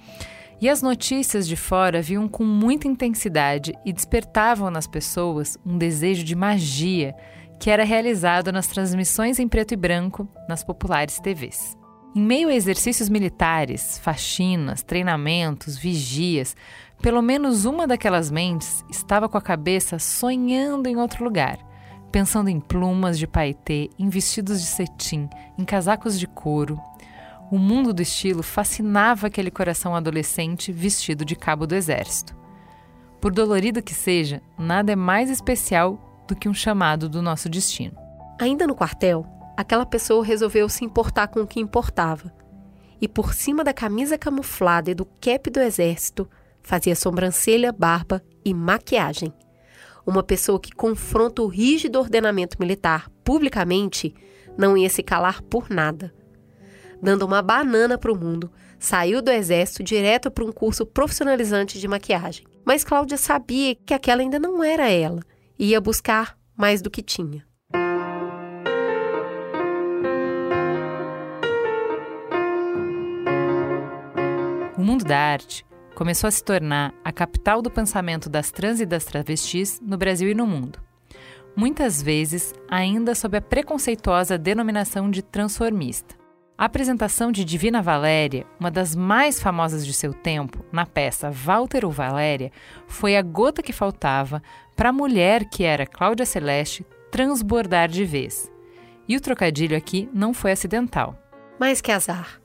[0.64, 6.24] e as notícias de fora viam com muita intensidade e despertavam nas pessoas um desejo
[6.24, 7.14] de magia
[7.60, 11.76] que era realizado nas transmissões em preto e branco nas populares TVs.
[12.16, 16.56] Em meio a exercícios militares, faxinas, treinamentos, vigias,
[17.02, 21.60] pelo menos uma daquelas mentes estava com a cabeça sonhando em outro lugar,
[22.10, 26.80] pensando em plumas de paetê, em vestidos de cetim, em casacos de couro,
[27.52, 32.36] o mundo do estilo fascinava aquele coração adolescente vestido de cabo do exército.
[33.22, 37.96] Por dolorido que seja, nada é mais especial do que um chamado do nosso destino.
[38.40, 39.26] Ainda no quartel,
[39.56, 42.34] aquela pessoa resolveu se importar com o que importava.
[43.00, 46.28] E por cima da camisa camuflada e do cap do exército,
[46.62, 49.34] fazia sobrancelha, barba e maquiagem.
[50.06, 54.14] Uma pessoa que confronta o rígido ordenamento militar publicamente
[54.58, 56.14] não ia se calar por nada
[57.04, 61.86] dando uma banana para o mundo, saiu do exército direto para um curso profissionalizante de
[61.86, 62.46] maquiagem.
[62.64, 65.20] Mas Cláudia sabia que aquela ainda não era ela
[65.60, 67.46] e ia buscar mais do que tinha.
[74.78, 78.86] O mundo da arte começou a se tornar a capital do pensamento das trans e
[78.86, 80.80] das travestis no Brasil e no mundo.
[81.56, 86.23] Muitas vezes ainda sob a preconceituosa denominação de transformista.
[86.64, 91.84] A apresentação de Divina Valéria, uma das mais famosas de seu tempo, na peça Walter
[91.84, 92.54] ou Valéria,
[92.88, 94.42] foi a gota que faltava
[94.74, 98.50] para a mulher que era Cláudia Celeste transbordar de vez.
[99.10, 101.20] E o trocadilho aqui não foi acidental.
[101.60, 102.40] Mas que azar!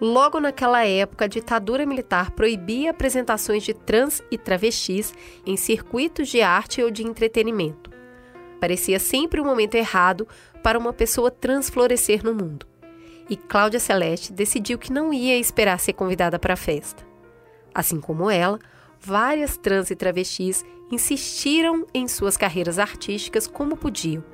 [0.00, 5.14] Logo naquela época, a ditadura militar proibia apresentações de trans e travestis
[5.46, 7.88] em circuitos de arte ou de entretenimento.
[8.60, 10.26] Parecia sempre o um momento errado
[10.60, 12.68] para uma pessoa transflorescer no mundo
[13.30, 17.06] e Cláudia Celeste decidiu que não ia esperar ser convidada para a festa.
[17.72, 18.58] Assim como ela,
[19.00, 24.24] várias trans e travestis insistiram em suas carreiras artísticas como podiam,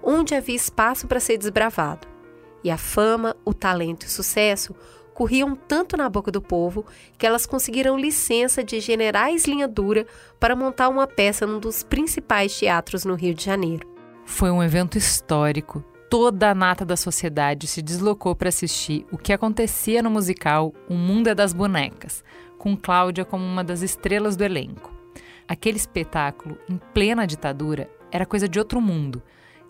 [0.00, 2.06] onde havia espaço para ser desbravado.
[2.62, 4.72] E a fama, o talento e o sucesso
[5.12, 6.86] corriam tanto na boca do povo
[7.18, 10.06] que elas conseguiram licença de generais linha dura
[10.38, 13.88] para montar uma peça num dos principais teatros no Rio de Janeiro.
[14.24, 15.84] Foi um evento histórico
[16.16, 20.94] toda a nata da sociedade se deslocou para assistir o que acontecia no musical O
[20.94, 22.22] Mundo é das Bonecas,
[22.56, 24.94] com Cláudia como uma das estrelas do elenco.
[25.48, 29.20] Aquele espetáculo, em plena ditadura, era coisa de outro mundo,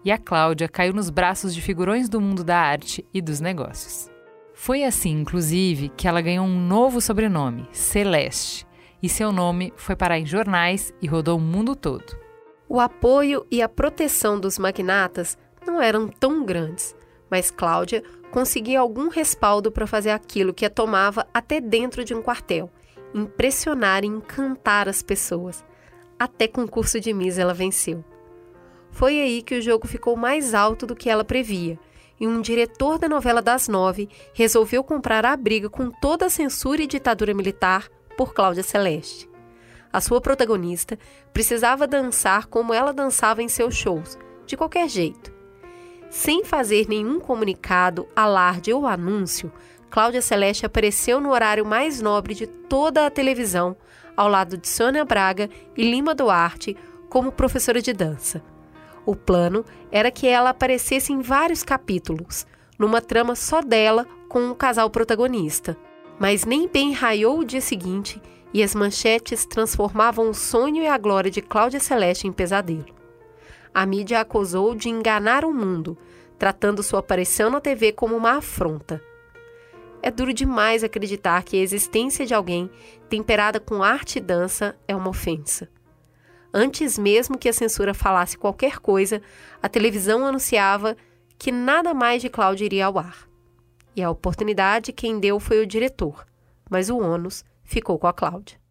[0.04, 4.10] e a Cláudia caiu nos braços de figurões do mundo da arte e dos negócios.
[4.52, 8.66] Foi assim, inclusive, que ela ganhou um novo sobrenome, Celeste,
[9.02, 12.22] e seu nome foi parar em jornais e rodou o mundo todo.
[12.68, 16.94] O apoio e a proteção dos magnatas não eram tão grandes,
[17.30, 22.22] mas Cláudia conseguia algum respaldo para fazer aquilo que a tomava até dentro de um
[22.22, 22.70] quartel,
[23.14, 25.64] impressionar e encantar as pessoas.
[26.18, 28.04] Até concurso de Miss ela venceu.
[28.90, 31.78] Foi aí que o jogo ficou mais alto do que ela previa,
[32.20, 36.82] e um diretor da novela das nove resolveu comprar a briga com toda a censura
[36.82, 39.28] e ditadura militar por Cláudia Celeste.
[39.92, 40.98] A sua protagonista
[41.32, 45.33] precisava dançar como ela dançava em seus shows, de qualquer jeito.
[46.14, 49.52] Sem fazer nenhum comunicado, alarde ou anúncio,
[49.90, 53.76] Cláudia Celeste apareceu no horário mais nobre de toda a televisão,
[54.16, 56.76] ao lado de Sônia Braga e Lima Duarte,
[57.10, 58.40] como professora de dança.
[59.04, 62.46] O plano era que ela aparecesse em vários capítulos,
[62.78, 65.76] numa trama só dela com um casal protagonista.
[66.16, 70.96] Mas nem bem raiou o dia seguinte e as manchetes transformavam o sonho e a
[70.96, 73.03] glória de Cláudia Celeste em pesadelo.
[73.74, 75.98] A mídia acusou de enganar o mundo,
[76.38, 79.02] tratando sua aparição na TV como uma afronta.
[80.00, 82.70] É duro demais acreditar que a existência de alguém
[83.08, 85.68] temperada com arte e dança é uma ofensa.
[86.52, 89.20] Antes mesmo que a censura falasse qualquer coisa,
[89.60, 90.96] a televisão anunciava
[91.36, 93.28] que nada mais de Cláudia iria ao ar.
[93.96, 96.24] E a oportunidade quem deu foi o diretor,
[96.70, 98.63] mas o ônus ficou com a Cláudia.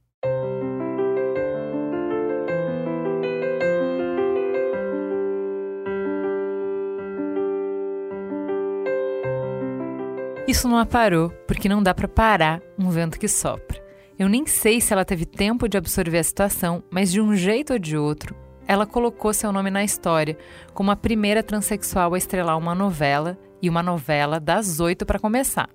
[10.46, 13.82] Isso não a parou, porque não dá para parar um vento que sopra.
[14.20, 17.72] Eu nem sei se ela teve tempo de absorver a situação, mas de um jeito
[17.74, 18.36] ou de outro,
[18.68, 20.38] ela colocou seu nome na história
[20.74, 25.70] como a primeira transexual a estrelar uma novela e uma novela das oito para começar.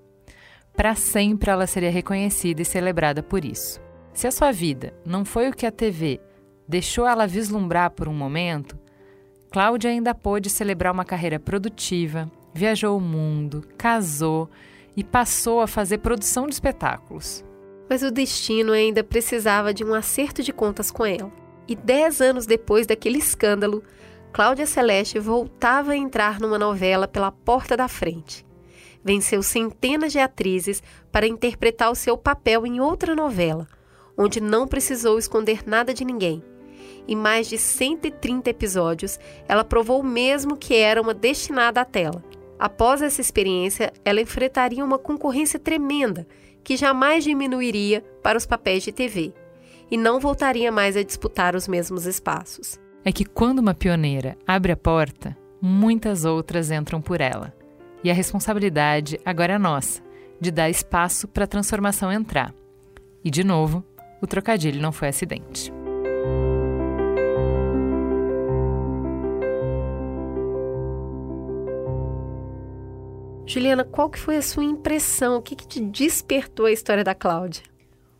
[0.75, 3.81] Para sempre ela seria reconhecida e celebrada por isso.
[4.13, 6.21] Se a sua vida não foi o que a TV
[6.67, 8.77] deixou ela vislumbrar por um momento,
[9.51, 12.29] Cláudia ainda pôde celebrar uma carreira produtiva,
[12.59, 14.49] viajou o mundo, casou
[14.95, 17.43] e passou a fazer produção de espetáculos.
[17.89, 21.31] Mas o destino ainda precisava de um acerto de contas com ela.
[21.67, 23.81] E dez anos depois daquele escândalo,
[24.33, 28.45] Cláudia Celeste voltava a entrar numa novela pela porta da frente.
[29.03, 33.67] Venceu centenas de atrizes para interpretar o seu papel em outra novela,
[34.17, 36.43] onde não precisou esconder nada de ninguém.
[37.07, 42.23] Em mais de 130 episódios, ela provou mesmo que era uma destinada à tela.
[42.59, 46.27] Após essa experiência, ela enfrentaria uma concorrência tremenda
[46.61, 49.33] que jamais diminuiria para os papéis de TV
[49.89, 52.77] e não voltaria mais a disputar os mesmos espaços.
[53.05, 57.53] É que quando uma pioneira abre a porta, muitas outras entram por ela.
[58.03, 60.01] E a responsabilidade agora é nossa,
[60.39, 62.53] de dar espaço para a transformação entrar.
[63.23, 63.83] E de novo,
[64.21, 65.71] o trocadilho não foi acidente.
[73.49, 75.37] Juliana, qual que foi a sua impressão?
[75.37, 77.63] O que, que te despertou a história da Cláudia?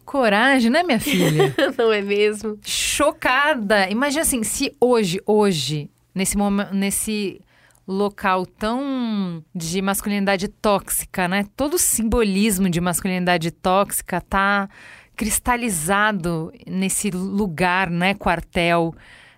[0.04, 1.54] Coragem, né, minha filha?
[1.78, 2.58] Não é mesmo?
[2.66, 3.88] Chocada!
[3.92, 7.40] Imagina assim, se hoje, hoje, nesse momento, nesse
[7.88, 11.46] local tão de masculinidade tóxica, né?
[11.56, 14.68] Todo o simbolismo de masculinidade tóxica tá
[15.16, 18.96] cristalizado nesse lugar, né, quartel.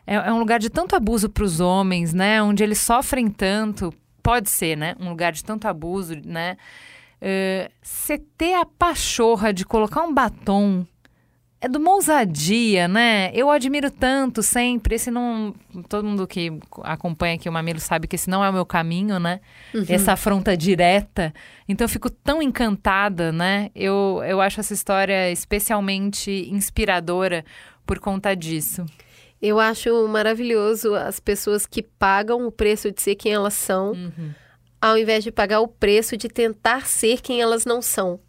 [0.07, 2.41] É, é um lugar de tanto abuso para os homens, né?
[2.41, 4.95] Onde eles sofrem tanto pode ser, né?
[4.99, 6.57] Um lugar de tanto abuso, né?
[7.81, 10.85] Você uh, ter a pachorra de colocar um batom
[11.63, 13.29] é de uma ousadia, né?
[13.35, 14.95] Eu admiro tanto sempre.
[14.95, 15.53] Esse não.
[15.87, 16.51] Todo mundo que
[16.81, 19.39] acompanha aqui o Mamilo sabe que esse não é o meu caminho, né?
[19.71, 19.85] Uhum.
[19.87, 21.31] Essa afronta direta.
[21.69, 23.69] Então eu fico tão encantada, né?
[23.75, 27.45] Eu, eu acho essa história especialmente inspiradora
[27.85, 28.83] por conta disso.
[29.41, 34.33] Eu acho maravilhoso as pessoas que pagam o preço de ser quem elas são, uhum.
[34.79, 38.19] ao invés de pagar o preço de tentar ser quem elas não são.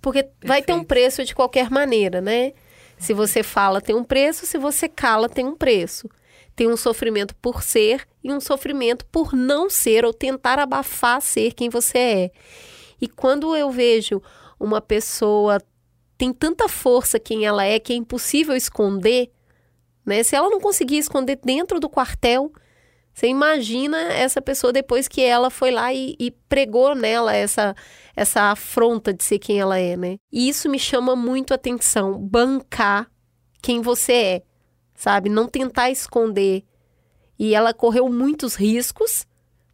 [0.00, 0.46] Porque Perfeito.
[0.46, 2.52] vai ter um preço de qualquer maneira, né?
[2.98, 6.08] Se você fala, tem um preço, se você cala, tem um preço.
[6.54, 11.54] Tem um sofrimento por ser e um sofrimento por não ser ou tentar abafar ser
[11.54, 12.30] quem você é.
[13.00, 14.22] E quando eu vejo
[14.58, 15.60] uma pessoa
[16.18, 19.30] tem tanta força quem ela é que é impossível esconder,
[20.10, 20.24] né?
[20.24, 22.52] Se ela não conseguir esconder dentro do quartel,
[23.14, 27.76] você imagina essa pessoa depois que ela foi lá e, e, pregou nela essa,
[28.16, 30.16] essa afronta de ser quem ela é, né?
[30.32, 33.08] E isso me chama muito atenção, bancar
[33.62, 34.42] quem você é,
[34.96, 35.28] sabe?
[35.28, 36.64] Não tentar esconder.
[37.38, 39.26] E ela correu muitos riscos,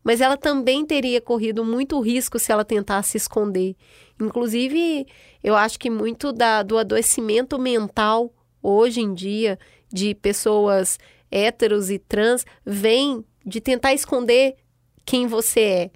[0.04, 3.74] mas ela também teria corrido muito risco se ela tentasse esconder.
[4.20, 5.06] Inclusive,
[5.42, 8.32] eu acho que muito da, do adoecimento mental
[8.62, 9.58] hoje em dia
[9.92, 10.98] de pessoas
[11.30, 14.56] héteros e trans vem de tentar esconder
[15.04, 15.90] quem você é,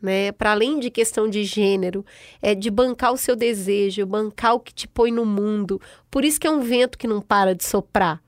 [0.00, 0.32] né?
[0.32, 2.04] Para além de questão de gênero,
[2.42, 5.80] é de bancar o seu desejo, bancar o que te põe no mundo.
[6.10, 8.22] Por isso que é um vento que não para de soprar,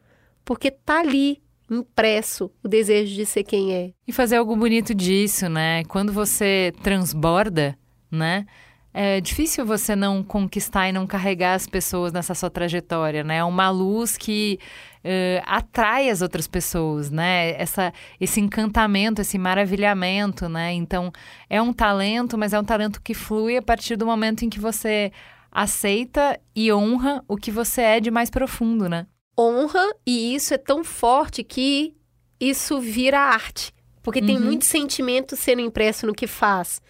[0.45, 3.93] porque tá ali impresso o desejo de ser quem é.
[4.07, 5.85] E fazer algo bonito disso, né?
[5.85, 7.77] Quando você transborda,
[8.11, 8.47] né?
[8.95, 13.39] É difícil você não conquistar e não carregar as pessoas nessa sua trajetória, né?
[13.39, 14.59] É uma luz que
[14.99, 17.53] uh, atrai as outras pessoas, né?
[17.53, 20.75] Essa, esse encantamento, esse maravilhamento, né?
[20.75, 21.11] Então,
[21.49, 24.61] é um talento, mas é um talento que flui a partir do momento em que
[24.61, 25.11] você
[25.51, 29.07] aceita e honra o que você é de mais profundo, né?
[29.39, 31.95] Honra, e isso é tão forte que
[32.39, 33.73] isso vira arte.
[34.03, 34.27] Porque uhum.
[34.27, 36.83] tem muito sentimento sendo impresso no que faz.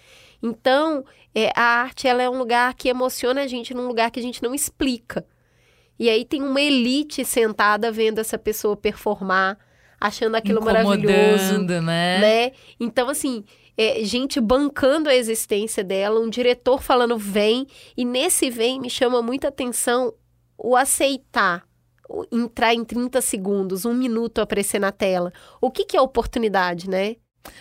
[0.43, 4.21] Então, é, a arte ela é um lugar que emociona a gente num lugar que
[4.21, 5.27] a gente não explica.
[5.99, 9.59] E aí tem uma elite sentada vendo essa pessoa performar,
[10.01, 12.19] achando aquilo maravilhoso, né?
[12.19, 12.53] né?
[12.81, 13.45] Então, assim,
[13.77, 17.67] é, gente bancando a existência dela, um diretor falando vem,
[17.97, 20.13] e nesse vem me chama muita atenção
[20.59, 21.65] o aceitar,
[22.09, 25.33] o entrar em 30 segundos, um minuto aparecer na tela.
[25.61, 27.17] O que, que é oportunidade, né?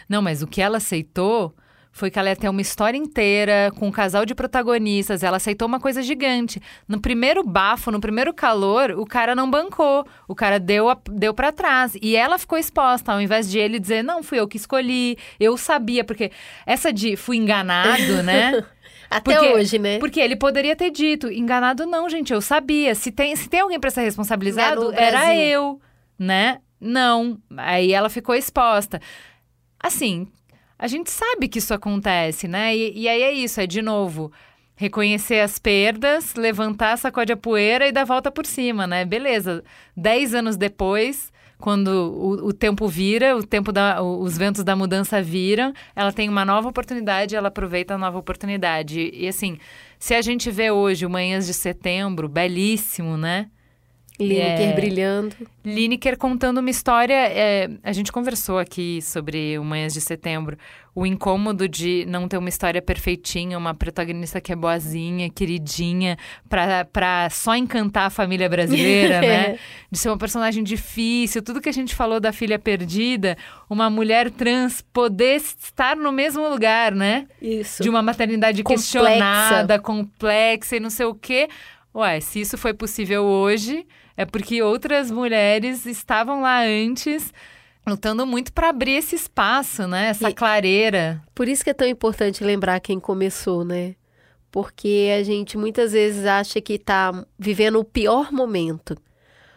[0.07, 1.55] Não, mas o que ela aceitou
[1.91, 5.23] foi que ela ia ter uma história inteira com um casal de protagonistas.
[5.23, 6.61] Ela aceitou uma coisa gigante.
[6.87, 10.05] No primeiro bafo, no primeiro calor, o cara não bancou.
[10.27, 11.93] O cara deu, a, deu para trás.
[12.01, 15.57] E ela ficou exposta, ao invés de ele dizer, não, fui eu que escolhi, eu
[15.57, 16.03] sabia.
[16.03, 16.31] Porque
[16.65, 18.63] essa de fui enganado, né?
[19.11, 19.99] Até porque, hoje, né?
[19.99, 22.95] Porque ele poderia ter dito, enganado não, gente, eu sabia.
[22.95, 25.81] Se tem, se tem alguém para ser responsabilizado, era eu,
[26.17, 26.59] né?
[26.79, 27.37] Não.
[27.57, 29.01] Aí ela ficou exposta.
[29.77, 30.27] Assim,
[30.81, 32.75] a gente sabe que isso acontece, né?
[32.75, 34.31] E, e aí é isso, é de novo
[34.75, 39.05] reconhecer as perdas, levantar, sacode a poeira e dar volta por cima, né?
[39.05, 39.63] Beleza.
[39.95, 45.21] Dez anos depois, quando o, o tempo vira, o tempo da, os ventos da mudança
[45.21, 49.11] viram, ela tem uma nova oportunidade, ela aproveita a nova oportunidade.
[49.13, 49.59] E assim,
[49.99, 53.51] se a gente vê hoje Manhãs de Setembro, belíssimo, né?
[54.21, 55.35] Lineker é, brilhando.
[55.63, 57.13] Lineker contando uma história.
[57.13, 60.57] É, a gente conversou aqui sobre o Manhãs de Setembro.
[60.93, 66.17] O incômodo de não ter uma história perfeitinha, uma protagonista que é boazinha, queridinha,
[66.49, 69.59] pra, pra só encantar a família brasileira, né?
[69.89, 71.41] De ser uma personagem difícil.
[71.41, 73.37] Tudo que a gente falou da filha perdida,
[73.69, 77.27] uma mulher trans poder estar no mesmo lugar, né?
[77.41, 77.81] Isso.
[77.81, 78.99] De uma maternidade complexa.
[78.99, 81.47] questionada, complexa e não sei o quê.
[81.93, 83.85] Ué, se isso foi possível hoje
[84.21, 87.33] é porque outras mulheres estavam lá antes
[87.87, 90.09] lutando muito para abrir esse espaço, né?
[90.09, 91.19] Essa e clareira.
[91.33, 93.95] Por isso que é tão importante lembrar quem começou, né?
[94.51, 98.95] Porque a gente muitas vezes acha que está vivendo o pior momento.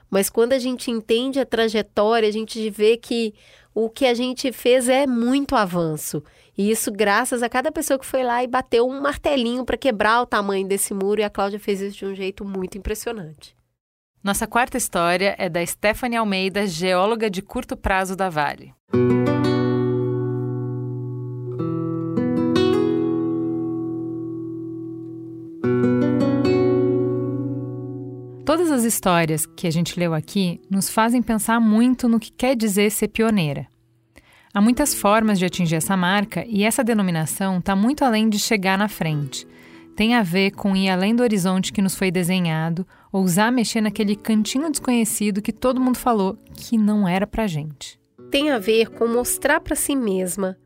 [0.09, 3.35] Mas quando a gente entende a trajetória, a gente vê que
[3.75, 6.23] o que a gente fez é muito avanço.
[6.57, 10.23] E isso graças a cada pessoa que foi lá e bateu um martelinho para quebrar
[10.23, 11.21] o tamanho desse muro.
[11.21, 13.55] E a Cláudia fez isso de um jeito muito impressionante.
[14.25, 18.73] Nossa quarta história é da Stephanie Almeida, geóloga de curto prazo da Vale.
[28.47, 32.57] Todas as histórias que a gente leu aqui nos fazem pensar muito no que quer
[32.57, 33.67] dizer ser pioneira.
[34.55, 38.79] Há muitas formas de atingir essa marca e essa denominação está muito além de chegar
[38.79, 39.47] na frente
[39.95, 44.17] tem a ver com ir além do horizonte que nos foi desenhado, ousar mexer naquele
[44.17, 47.97] cantinho desconhecido que todo mundo falou que não era pra gente.
[48.29, 50.59] Tem a ver com mostrar para si mesma,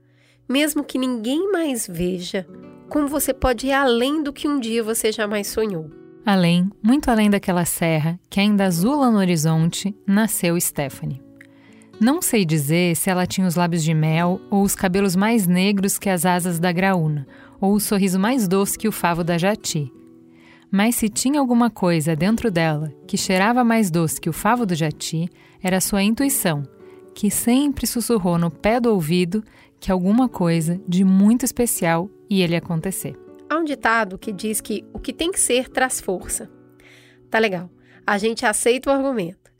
[0.49, 2.46] mesmo que ninguém mais veja,
[2.88, 5.90] como você pode ir além do que um dia você jamais sonhou.
[6.24, 11.22] Além, muito além daquela serra que ainda azula no horizonte, nasceu Stephanie.
[12.01, 15.99] Não sei dizer se ela tinha os lábios de mel ou os cabelos mais negros
[15.99, 17.26] que as asas da graúna,
[17.61, 19.92] ou o sorriso mais doce que o favo da jati.
[20.71, 24.75] Mas se tinha alguma coisa dentro dela que cheirava mais doce que o favo do
[24.75, 25.29] jati,
[25.62, 26.62] era sua intuição,
[27.14, 29.43] que sempre sussurrou no pé do ouvido
[29.81, 33.16] que alguma coisa de muito especial ia lhe acontecer.
[33.49, 36.51] Há um ditado que diz que o que tem que ser traz força.
[37.31, 37.71] Tá legal.
[38.07, 39.51] A gente aceita o argumento.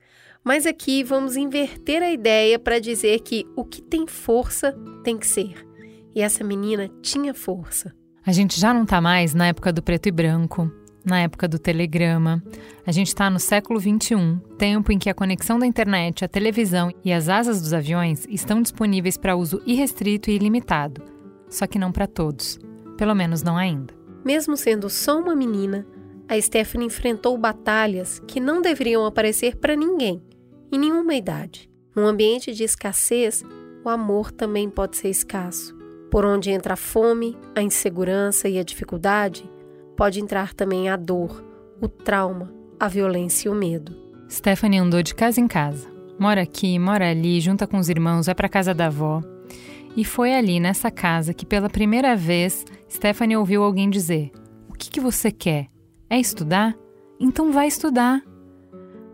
[0.45, 5.27] Mas aqui vamos inverter a ideia para dizer que o que tem força tem que
[5.27, 5.67] ser.
[6.15, 7.95] E essa menina tinha força.
[8.25, 10.71] A gente já não está mais na época do preto e branco,
[11.09, 12.43] na época do telegrama.
[12.87, 16.93] A gente está no século XXI, tempo em que a conexão da internet, a televisão
[17.05, 21.03] e as asas dos aviões estão disponíveis para uso irrestrito e ilimitado.
[21.49, 22.59] Só que não para todos.
[22.97, 23.95] Pelo menos não ainda.
[24.25, 25.87] Mesmo sendo só uma menina,
[26.29, 30.23] a Stephanie enfrentou batalhas que não deveriam aparecer para ninguém,
[30.71, 31.71] em nenhuma idade.
[31.97, 33.43] Num ambiente de escassez,
[33.85, 35.75] o amor também pode ser escasso.
[36.11, 39.51] Por onde entra a fome, a insegurança e a dificuldade,
[39.99, 41.45] pode entrar também a dor,
[41.79, 43.95] o trauma, a violência e o medo.
[44.31, 48.35] Stephanie andou de casa em casa, Mora aqui, mora ali, junta com os irmãos, vai
[48.35, 49.23] para casa da avó.
[49.97, 54.33] E foi ali, nessa casa, que pela primeira vez Stephanie ouviu alguém dizer:
[54.69, 55.69] O que, que você quer?
[56.11, 56.75] É estudar?
[57.21, 58.21] Então vai estudar.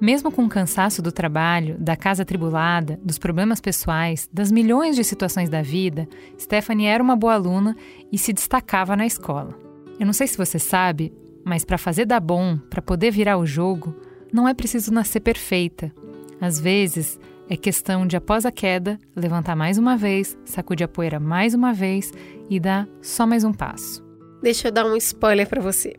[0.00, 5.04] Mesmo com o cansaço do trabalho, da casa atribulada, dos problemas pessoais, das milhões de
[5.04, 6.08] situações da vida,
[6.40, 7.76] Stephanie era uma boa aluna
[8.10, 9.63] e se destacava na escola.
[9.98, 11.12] Eu não sei se você sabe,
[11.44, 13.94] mas para fazer dar bom, para poder virar o jogo,
[14.32, 15.92] não é preciso nascer perfeita.
[16.40, 17.18] Às vezes,
[17.48, 21.72] é questão de, após a queda, levantar mais uma vez, sacudir a poeira mais uma
[21.72, 22.12] vez
[22.50, 24.04] e dar só mais um passo.
[24.42, 25.94] Deixa eu dar um spoiler para você.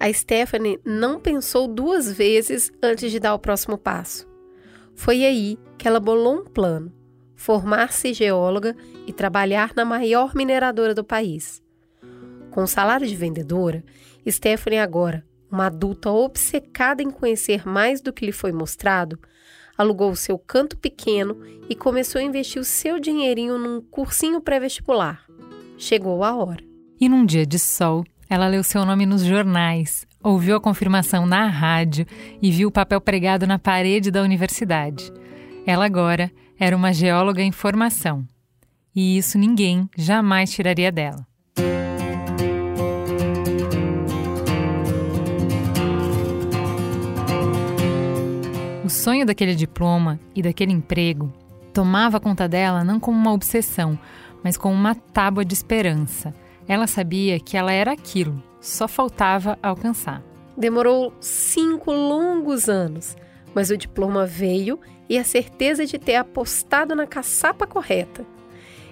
[0.00, 4.26] A Stephanie não pensou duas vezes antes de dar o próximo passo.
[4.94, 6.92] Foi aí que ela bolou um plano:
[7.36, 8.74] formar-se geóloga
[9.06, 11.62] e trabalhar na maior mineradora do país.
[12.58, 13.84] Com o salário de vendedora,
[14.28, 19.16] Stephanie, agora, uma adulta obcecada em conhecer mais do que lhe foi mostrado,
[19.76, 21.40] alugou o seu canto pequeno
[21.70, 25.24] e começou a investir o seu dinheirinho num cursinho pré-vestibular.
[25.76, 26.64] Chegou a hora.
[27.00, 31.46] E num dia de sol, ela leu seu nome nos jornais, ouviu a confirmação na
[31.46, 32.06] rádio
[32.42, 35.12] e viu o papel pregado na parede da universidade.
[35.64, 36.28] Ela agora
[36.58, 38.26] era uma geóloga em formação.
[38.92, 41.24] E isso ninguém jamais tiraria dela.
[48.88, 51.30] O sonho daquele diploma e daquele emprego
[51.74, 53.98] tomava conta dela não como uma obsessão,
[54.42, 56.34] mas como uma tábua de esperança.
[56.66, 60.22] Ela sabia que ela era aquilo, só faltava alcançar.
[60.56, 63.14] Demorou cinco longos anos,
[63.54, 68.24] mas o diploma veio e a certeza de ter apostado na caçapa correta.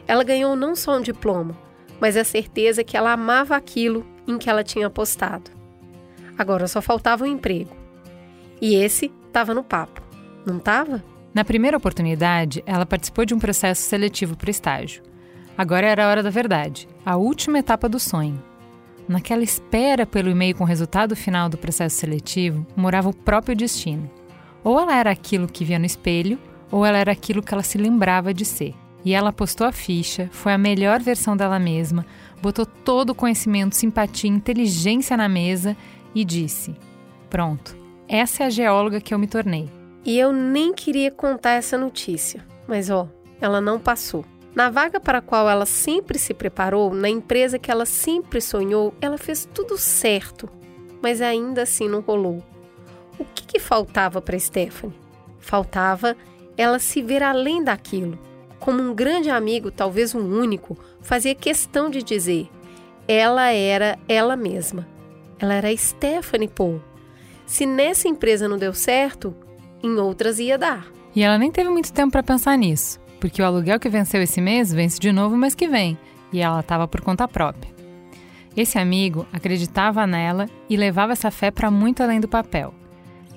[0.07, 1.57] Ela ganhou não só um diploma,
[1.99, 5.51] mas a certeza que ela amava aquilo em que ela tinha apostado.
[6.37, 7.75] Agora só faltava um emprego.
[8.61, 10.01] E esse estava no papo,
[10.47, 11.05] não estava?
[11.35, 15.03] Na primeira oportunidade, ela participou de um processo seletivo para estágio.
[15.59, 18.43] Agora era a hora da verdade, a última etapa do sonho.
[19.07, 24.11] Naquela espera pelo e-mail com o resultado final do processo seletivo, morava o próprio destino.
[24.65, 26.39] Ou ela era aquilo que via no espelho,
[26.71, 28.75] ou ela era aquilo que ela se lembrava de ser.
[29.05, 32.07] E ela postou a ficha, foi a melhor versão dela mesma,
[32.41, 35.77] botou todo o conhecimento, simpatia, inteligência na mesa
[36.15, 36.75] e disse:
[37.29, 39.69] Pronto, essa é a geóloga que eu me tornei.
[40.05, 43.09] E eu nem queria contar essa notícia, mas ó,
[43.41, 44.25] ela não passou.
[44.55, 48.95] Na vaga para a qual ela sempre se preparou, na empresa que ela sempre sonhou,
[49.01, 50.49] ela fez tudo certo,
[51.03, 52.43] mas ainda assim não rolou.
[53.19, 54.97] O que, que faltava para Stephanie?
[55.39, 56.17] Faltava
[56.57, 58.19] ela se ver além daquilo.
[58.59, 62.49] Como um grande amigo, talvez um único, fazia questão de dizer:
[63.07, 64.87] ela era ela mesma.
[65.39, 66.81] Ela era Stephanie Paul.
[67.47, 69.35] Se nessa empresa não deu certo,
[69.83, 70.87] em outras ia dar.
[71.15, 74.41] E ela nem teve muito tempo para pensar nisso, porque o aluguel que venceu esse
[74.41, 75.97] mês vence de novo mês que vem,
[76.33, 77.75] e ela estava por conta própria.
[78.57, 82.75] Esse amigo acreditava nela e levava essa fé para muito além do papel.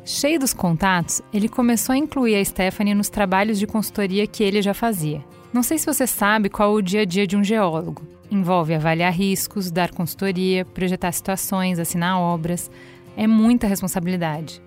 [0.04, 4.62] Cheio dos contatos, ele começou a incluir a Stephanie nos trabalhos de consultoria que ele
[4.62, 5.24] já fazia.
[5.54, 8.02] Não sei se você sabe qual é o dia a dia de um geólogo.
[8.32, 12.72] Envolve avaliar riscos, dar consultoria, projetar situações, assinar obras,
[13.20, 14.62] é muita responsabilidade.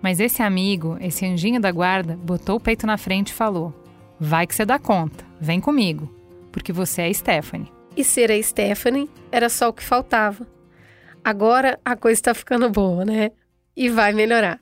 [0.00, 3.74] Mas esse amigo, esse anjinho da guarda, botou o peito na frente e falou:
[4.18, 6.10] Vai que você dá conta, vem comigo,
[6.50, 7.70] porque você é Stephanie.
[7.94, 10.46] E ser a Stephanie era só o que faltava.
[11.22, 13.30] Agora a coisa está ficando boa, né?
[13.76, 14.60] E vai melhorar.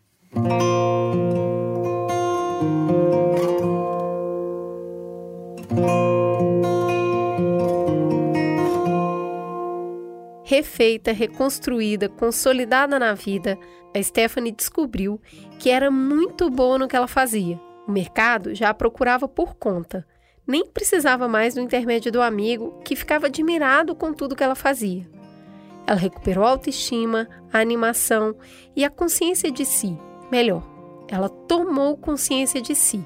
[10.45, 13.59] Refeita, reconstruída, consolidada na vida,
[13.95, 15.20] a Stephanie descobriu
[15.59, 17.61] que era muito boa no que ela fazia.
[17.86, 20.07] O mercado já a procurava por conta.
[20.47, 25.09] Nem precisava mais do intermédio do amigo, que ficava admirado com tudo que ela fazia.
[25.86, 28.34] Ela recuperou a autoestima, a animação
[28.74, 29.97] e a consciência de si.
[30.30, 30.62] Melhor,
[31.09, 33.05] ela tomou consciência de si.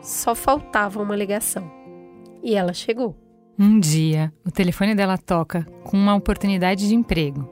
[0.00, 1.70] Só faltava uma ligação.
[2.42, 3.25] E ela chegou.
[3.58, 7.48] Um dia, o telefone dela toca com uma oportunidade de emprego.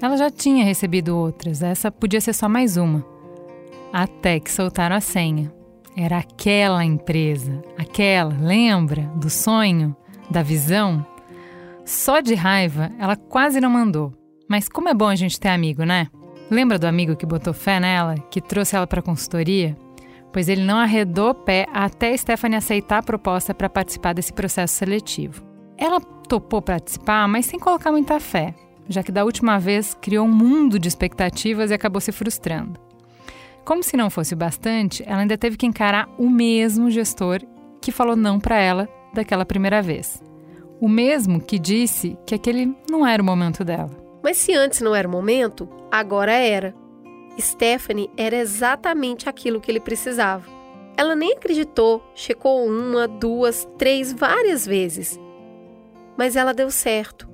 [0.00, 3.02] Ela já tinha recebido outras, essa podia ser só mais uma.
[3.90, 5.50] Até que soltaram a senha.
[5.96, 9.10] Era aquela empresa, aquela, lembra?
[9.16, 9.96] Do sonho,
[10.30, 11.04] da visão?
[11.82, 14.12] Só de raiva, ela quase não mandou.
[14.46, 16.08] Mas como é bom a gente ter amigo, né?
[16.50, 19.74] Lembra do amigo que botou fé nela, que trouxe ela para consultoria?
[20.32, 25.42] Pois ele não arredou pé até Stephanie aceitar a proposta para participar desse processo seletivo.
[25.76, 28.54] Ela topou participar, mas sem colocar muita fé,
[28.88, 32.80] já que da última vez criou um mundo de expectativas e acabou se frustrando.
[33.64, 37.40] Como se não fosse o bastante, ela ainda teve que encarar o mesmo gestor
[37.80, 40.22] que falou não para ela daquela primeira vez.
[40.80, 43.90] O mesmo que disse que aquele não era o momento dela.
[44.22, 46.74] Mas se antes não era o momento, agora era.
[47.40, 50.44] Stephanie era exatamente aquilo que ele precisava.
[50.96, 55.18] Ela nem acreditou, checou uma, duas, três, várias vezes.
[56.16, 57.28] Mas ela deu certo.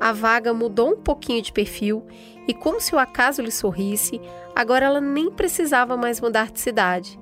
[0.00, 2.06] A vaga mudou um pouquinho de perfil
[2.48, 4.20] e, como se o acaso lhe sorrisse,
[4.54, 7.18] agora ela nem precisava mais mudar de cidade.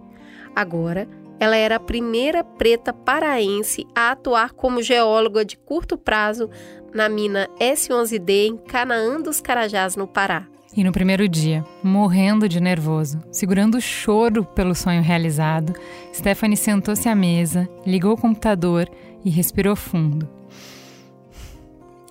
[0.54, 1.08] Agora,
[1.40, 6.48] ela era a primeira preta paraense a atuar como geóloga de curto prazo
[6.94, 10.51] na mina S11D em Canaã dos Carajás, no Pará.
[10.74, 15.74] E no primeiro dia, morrendo de nervoso, segurando o choro pelo sonho realizado,
[16.14, 18.88] Stephanie sentou-se à mesa, ligou o computador
[19.22, 20.26] e respirou fundo.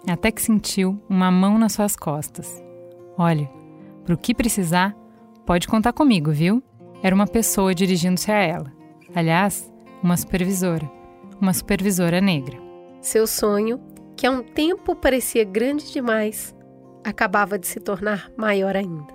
[0.08, 2.64] Até que sentiu uma mão nas suas costas.
[3.18, 3.50] Olha,
[4.06, 4.96] para o que precisar,
[5.46, 6.62] pode contar comigo, viu?
[7.02, 8.72] Era uma pessoa dirigindo-se a ela.
[9.16, 9.72] Aliás,
[10.04, 10.90] uma supervisora.
[11.40, 12.58] Uma supervisora negra.
[13.02, 13.80] Seu sonho,
[14.16, 16.56] que há um tempo parecia grande demais,
[17.04, 19.14] acabava de se tornar maior ainda.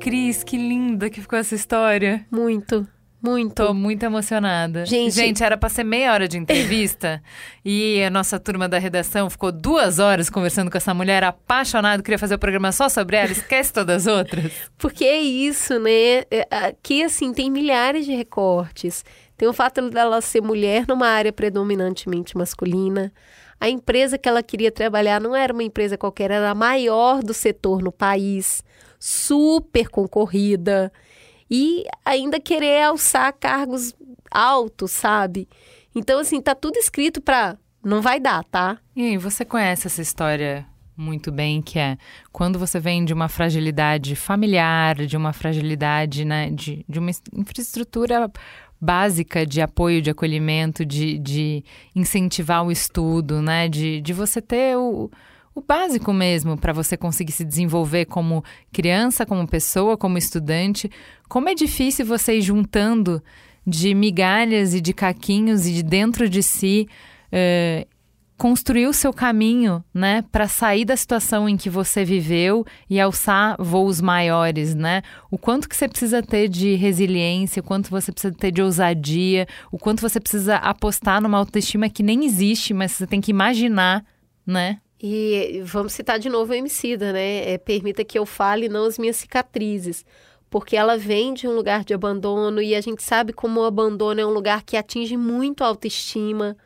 [0.00, 2.26] Cris, que linda que ficou essa história.
[2.30, 2.86] Muito.
[3.22, 3.54] Muito.
[3.54, 4.84] Tô muito emocionada.
[4.84, 7.22] Gente, Gente era pra ser meia hora de entrevista
[7.64, 12.18] e a nossa turma da redação ficou duas horas conversando com essa mulher apaixonada, queria
[12.18, 14.50] fazer o programa só sobre ela, esquece todas as outras.
[14.76, 16.24] Porque é isso, né?
[16.32, 19.04] É, aqui, assim, tem milhares de recortes.
[19.36, 23.12] Tem o fato dela ser mulher numa área predominantemente masculina.
[23.62, 27.32] A empresa que ela queria trabalhar não era uma empresa qualquer, era a maior do
[27.32, 28.60] setor no país,
[28.98, 30.92] super concorrida
[31.48, 33.94] e ainda querer alçar cargos
[34.28, 35.48] altos, sabe?
[35.94, 38.78] Então, assim, tá tudo escrito para não vai dar, tá?
[38.96, 41.96] E aí, você conhece essa história muito bem, que é
[42.32, 48.28] quando você vem de uma fragilidade familiar, de uma fragilidade, né, de, de uma infraestrutura
[48.82, 51.64] básica de apoio, de acolhimento, de, de
[51.94, 55.08] incentivar o estudo, né, de, de você ter o
[55.54, 60.90] o básico mesmo para você conseguir se desenvolver como criança, como pessoa, como estudante.
[61.28, 63.22] Como é difícil você ir juntando
[63.66, 66.88] de migalhas e de caquinhos e de dentro de si
[67.28, 67.86] uh,
[68.36, 73.56] construir o seu caminho, né, para sair da situação em que você viveu e alçar
[73.58, 75.02] voos maiores, né?
[75.30, 79.46] O quanto que você precisa ter de resiliência, o quanto você precisa ter de ousadia,
[79.70, 84.04] o quanto você precisa apostar numa autoestima que nem existe, mas você tem que imaginar,
[84.46, 84.80] né?
[85.04, 87.52] E vamos citar de novo a Emicida, né?
[87.52, 90.04] É, permita que eu fale não as minhas cicatrizes.
[90.48, 94.20] Porque ela vem de um lugar de abandono e a gente sabe como o abandono
[94.20, 96.56] é um lugar que atinge muito a autoestima.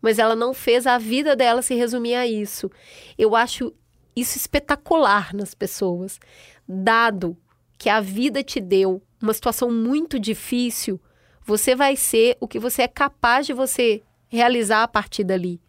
[0.00, 2.70] Mas ela não fez a vida dela se resumir a isso.
[3.16, 3.72] Eu acho
[4.14, 6.20] isso espetacular nas pessoas.
[6.66, 7.36] Dado
[7.76, 11.00] que a vida te deu uma situação muito difícil,
[11.44, 15.60] você vai ser o que você é capaz de você realizar a partir dali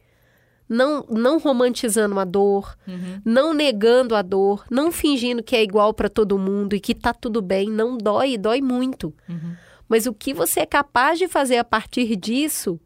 [0.69, 3.19] não, não romantizando a dor, uhum.
[3.25, 7.11] não negando a dor, não fingindo que é igual para todo mundo e que tá
[7.11, 9.11] tudo bem, não dói, dói muito.
[9.27, 9.55] Uhum.
[9.87, 12.79] Mas o que você é capaz de fazer a partir disso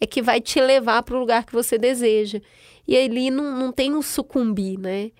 [0.00, 2.40] é que vai te levar para o lugar que você deseja.
[2.86, 5.10] E ali não, não tem um sucumbir, né?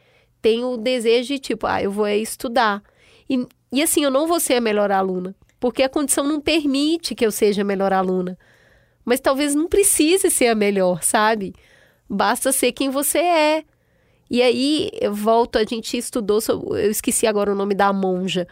[0.41, 2.83] Tem o desejo de tipo, ah, eu vou estudar.
[3.29, 7.15] E, e assim, eu não vou ser a melhor aluna, porque a condição não permite
[7.15, 8.39] que eu seja a melhor aluna.
[9.05, 11.55] Mas talvez não precise ser a melhor, sabe?
[12.09, 13.65] Basta ser quem você é.
[14.29, 18.47] E aí, eu volto, a gente estudou, eu esqueci agora o nome da monja,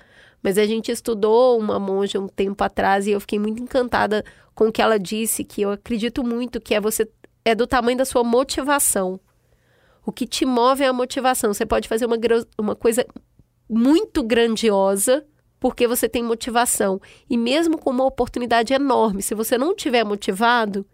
[0.45, 4.23] mas a gente estudou uma monja um tempo atrás e eu fiquei muito encantada
[4.55, 7.09] com o que ela disse, que eu acredito muito que é você
[7.47, 9.19] é do tamanho da sua motivação.
[10.05, 11.55] O que te move é a motivação.
[11.55, 12.19] Você pode fazer uma,
[12.59, 13.07] uma coisa
[13.69, 15.25] muito grandiosa
[15.59, 17.01] porque você tem motivação.
[17.29, 20.87] E mesmo com uma oportunidade enorme, se você não tiver motivado,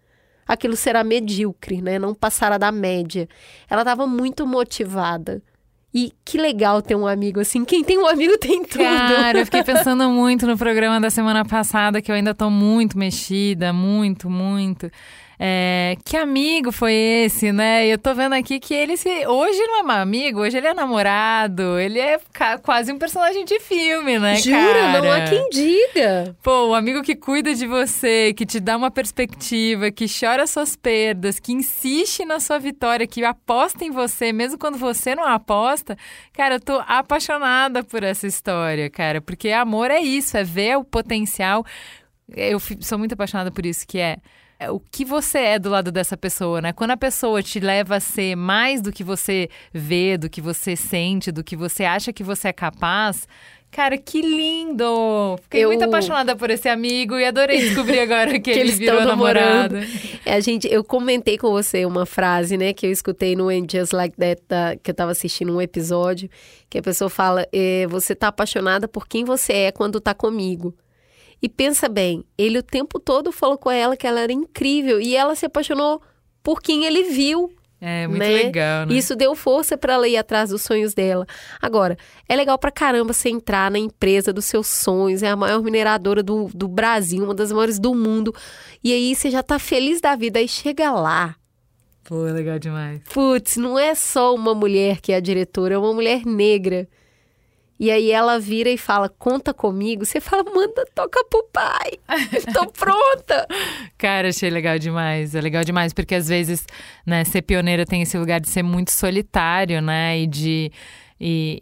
[0.47, 1.99] aquilo será medíocre, né?
[1.99, 3.27] Não passará da média.
[3.69, 5.43] Ela estava muito motivada.
[5.93, 7.65] E que legal ter um amigo assim.
[7.65, 8.81] Quem tem um amigo tem tudo.
[8.81, 12.97] Cara, eu fiquei pensando muito no programa da semana passada, que eu ainda tô muito
[12.97, 14.89] mexida, muito, muito.
[15.43, 17.87] É, que amigo foi esse, né?
[17.87, 19.25] Eu tô vendo aqui que ele se.
[19.25, 21.79] Hoje não é mais amigo, hoje ele é namorado.
[21.79, 22.19] Ele é
[22.61, 24.35] quase um personagem de filme, né?
[24.35, 24.55] Jura?
[24.55, 25.01] Cara?
[25.01, 26.35] Não há quem diga.
[26.43, 30.75] Pô, o amigo que cuida de você, que te dá uma perspectiva, que chora suas
[30.75, 35.97] perdas, que insiste na sua vitória, que aposta em você, mesmo quando você não aposta.
[36.33, 39.19] Cara, eu tô apaixonada por essa história, cara.
[39.19, 41.65] Porque amor é isso, é ver o potencial.
[42.29, 44.17] Eu sou muito apaixonada por isso, que é
[44.69, 46.73] o que você é do lado dessa pessoa, né?
[46.73, 50.75] Quando a pessoa te leva a ser mais do que você vê, do que você
[50.75, 53.27] sente, do que você acha que você é capaz,
[53.71, 55.37] Cara, que lindo!
[55.43, 55.69] Fiquei eu...
[55.69, 59.77] muito apaixonada por esse amigo e adorei descobrir agora que, que ele eles virou namorado.
[60.25, 63.65] É, a gente, eu comentei com você uma frase, né, que eu escutei no And
[63.71, 66.29] Just Like That, da, que eu tava assistindo um episódio,
[66.69, 70.75] que a pessoa fala: é, você tá apaixonada por quem você é quando tá comigo.
[71.41, 75.15] E pensa bem, ele o tempo todo falou com ela que ela era incrível e
[75.15, 76.01] ela se apaixonou
[76.43, 77.51] por quem ele viu.
[77.83, 78.29] É, muito né?
[78.29, 78.93] legal, né?
[78.93, 81.25] Isso deu força para ela ir atrás dos sonhos dela.
[81.59, 81.97] Agora,
[82.29, 86.21] é legal pra caramba você entrar na empresa dos seus sonhos, é a maior mineradora
[86.21, 88.35] do, do Brasil, uma das maiores do mundo.
[88.83, 91.35] E aí você já tá feliz da vida, aí chega lá.
[92.03, 93.01] Pô, é legal demais.
[93.11, 96.87] Putz, não é só uma mulher que é a diretora, é uma mulher negra
[97.81, 100.05] e aí ela vira e fala: conta comigo.
[100.05, 101.93] Você fala: manda, toca pro pai.
[102.31, 103.47] Estou pronta.
[103.97, 105.33] Cara, achei legal demais.
[105.33, 106.63] É legal demais, porque às vezes,
[107.03, 110.19] né, ser pioneira tem esse lugar de ser muito solitário, né?
[110.19, 110.71] E de.
[111.23, 111.59] E,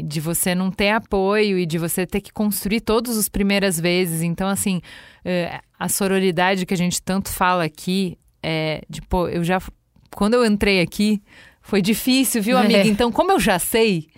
[0.00, 3.78] e, de você não ter apoio e de você ter que construir todas as primeiras
[3.80, 4.22] vezes.
[4.22, 4.80] Então, assim,
[5.22, 9.58] eh, a sororidade que a gente tanto fala aqui é de, pô, eu já.
[10.14, 11.22] Quando eu entrei aqui,
[11.62, 12.80] foi difícil, viu, amiga?
[12.80, 12.86] É.
[12.88, 14.08] Então, como eu já sei,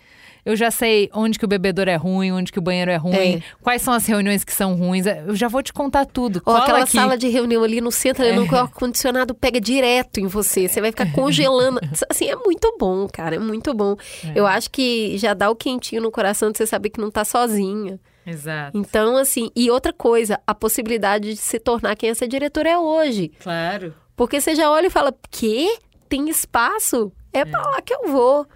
[0.44, 3.36] eu já sei onde que o bebedouro é ruim, onde que o banheiro é ruim,
[3.36, 3.42] é.
[3.62, 5.06] quais são as reuniões que são ruins.
[5.06, 6.42] Eu já vou te contar tudo.
[6.44, 6.92] Ou aquela aqui.
[6.92, 8.38] sala de reunião ali no centro, é.
[8.38, 10.68] o ar-condicionado pega direto em você.
[10.68, 11.80] Você vai ficar congelando.
[12.10, 13.36] assim, é muito bom, cara.
[13.36, 13.96] É muito bom.
[14.24, 14.32] É.
[14.34, 17.24] Eu acho que já dá o quentinho no coração de você saber que não tá
[17.24, 17.98] sozinha.
[18.26, 18.76] Exato.
[18.76, 23.32] Então, assim, e outra coisa, a possibilidade de se tornar quem essa diretora é hoje.
[23.40, 23.94] Claro.
[24.16, 25.78] Porque você já olha e fala, que?
[26.08, 27.12] Tem espaço?
[27.32, 27.44] É, é.
[27.44, 28.46] pra lá que eu vou.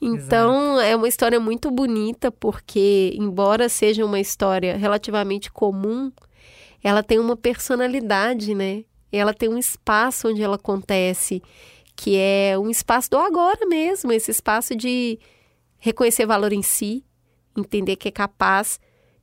[0.00, 0.80] Então, Exato.
[0.80, 6.12] é uma história muito bonita, porque, embora seja uma história relativamente comum,
[6.82, 8.84] ela tem uma personalidade, né?
[9.10, 11.42] Ela tem um espaço onde ela acontece,
[11.94, 15.18] que é um espaço do agora mesmo, esse espaço de
[15.78, 17.04] reconhecer valor em si,
[17.56, 18.78] entender que é capaz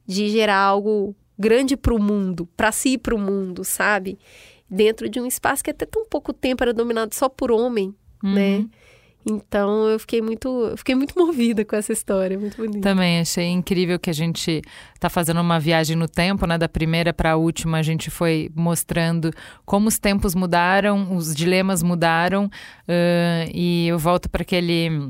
[0.06, 4.18] de gerar algo grande para o mundo, para si e para o mundo, sabe?
[4.70, 7.94] Dentro de um espaço que até tão pouco tempo era dominado só por homem,
[8.24, 8.58] né?
[8.58, 8.64] uhum.
[8.64, 8.70] né?
[9.26, 12.82] Então eu fiquei muito, eu fiquei muito movida com essa história, muito bonita.
[12.82, 14.62] Também achei incrível que a gente
[14.94, 16.58] está fazendo uma viagem no tempo, né?
[16.58, 19.32] Da primeira para a última, a gente foi mostrando
[19.66, 25.10] como os tempos mudaram, os dilemas mudaram, uh, e eu volto para aquele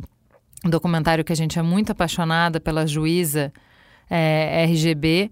[0.64, 3.52] documentário que a gente é muito apaixonada pela juíza
[4.10, 5.32] é, RGB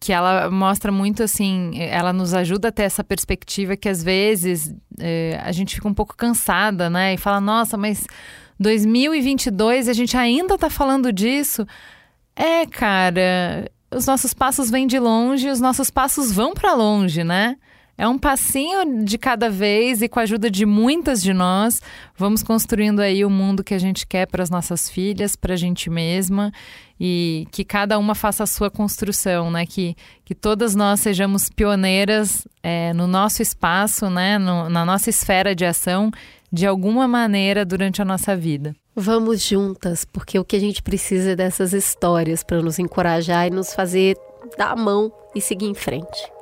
[0.00, 4.74] que ela mostra muito assim, ela nos ajuda a ter essa perspectiva que às vezes
[4.98, 7.12] é, a gente fica um pouco cansada, né?
[7.12, 8.06] E fala, nossa, mas
[8.58, 11.66] 2022 a gente ainda tá falando disso.
[12.34, 17.56] É, cara, os nossos passos vêm de longe, os nossos passos vão para longe, né?
[17.98, 21.82] É um passinho de cada vez e com a ajuda de muitas de nós,
[22.16, 25.56] vamos construindo aí o mundo que a gente quer para as nossas filhas, para a
[25.58, 26.50] gente mesma
[27.00, 29.64] e que cada uma faça a sua construção, né?
[29.64, 34.38] Que, que todas nós sejamos pioneiras é, no nosso espaço, né?
[34.38, 36.10] No, na nossa esfera de ação,
[36.52, 38.76] de alguma maneira durante a nossa vida.
[38.94, 43.50] Vamos juntas, porque o que a gente precisa é dessas histórias para nos encorajar e
[43.50, 44.14] nos fazer
[44.58, 46.39] dar a mão e seguir em frente.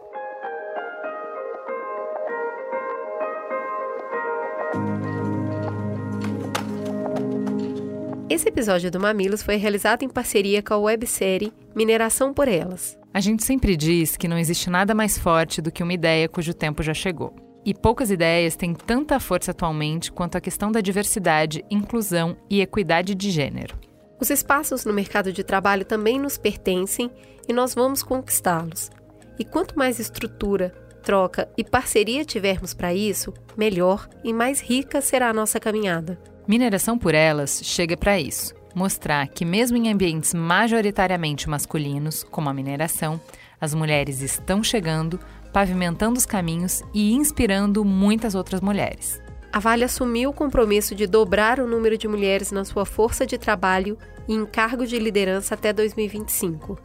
[8.31, 12.99] Esse episódio do Mamilos foi realizado em parceria com a websérie Mineração por Elas.
[13.14, 16.53] A gente sempre diz que não existe nada mais forte do que uma ideia cujo
[16.53, 17.35] tempo já chegou.
[17.64, 23.14] E poucas ideias têm tanta força atualmente quanto a questão da diversidade, inclusão e equidade
[23.14, 23.79] de gênero.
[24.20, 27.11] Os espaços no mercado de trabalho também nos pertencem
[27.49, 28.91] e nós vamos conquistá-los.
[29.39, 30.68] E quanto mais estrutura,
[31.03, 36.18] troca e parceria tivermos para isso, melhor e mais rica será a nossa caminhada.
[36.49, 42.55] Mineração por Elas chega para isso mostrar que, mesmo em ambientes majoritariamente masculinos, como a
[42.55, 43.20] mineração,
[43.61, 45.20] as mulheres estão chegando,
[45.53, 49.20] pavimentando os caminhos e inspirando muitas outras mulheres.
[49.53, 53.36] A Vale assumiu o compromisso de dobrar o número de mulheres na sua força de
[53.36, 56.78] trabalho e em cargos de liderança até 2025.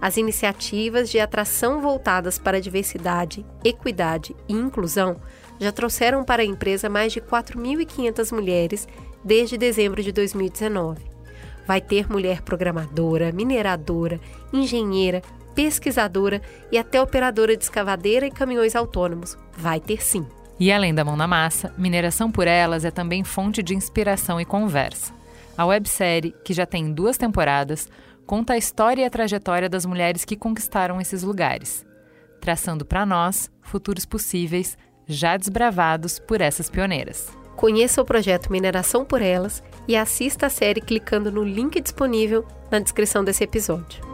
[0.00, 5.20] As iniciativas de atração voltadas para a diversidade, equidade e inclusão
[5.64, 8.86] já trouxeram para a empresa mais de 4.500 mulheres
[9.24, 11.02] desde dezembro de 2019.
[11.66, 14.20] Vai ter mulher programadora, mineradora,
[14.52, 15.22] engenheira,
[15.54, 19.38] pesquisadora e até operadora de escavadeira e caminhões autônomos.
[19.56, 20.26] Vai ter sim.
[20.60, 24.44] E além da mão na massa, Mineração por Elas é também fonte de inspiração e
[24.44, 25.12] conversa.
[25.56, 27.88] A websérie, que já tem duas temporadas,
[28.26, 31.86] conta a história e a trajetória das mulheres que conquistaram esses lugares,
[32.40, 34.76] traçando para nós futuros possíveis
[35.06, 37.28] já desbravados por essas pioneiras.
[37.56, 42.78] Conheça o projeto Mineração por Elas e assista a série clicando no link disponível na
[42.78, 44.13] descrição desse episódio.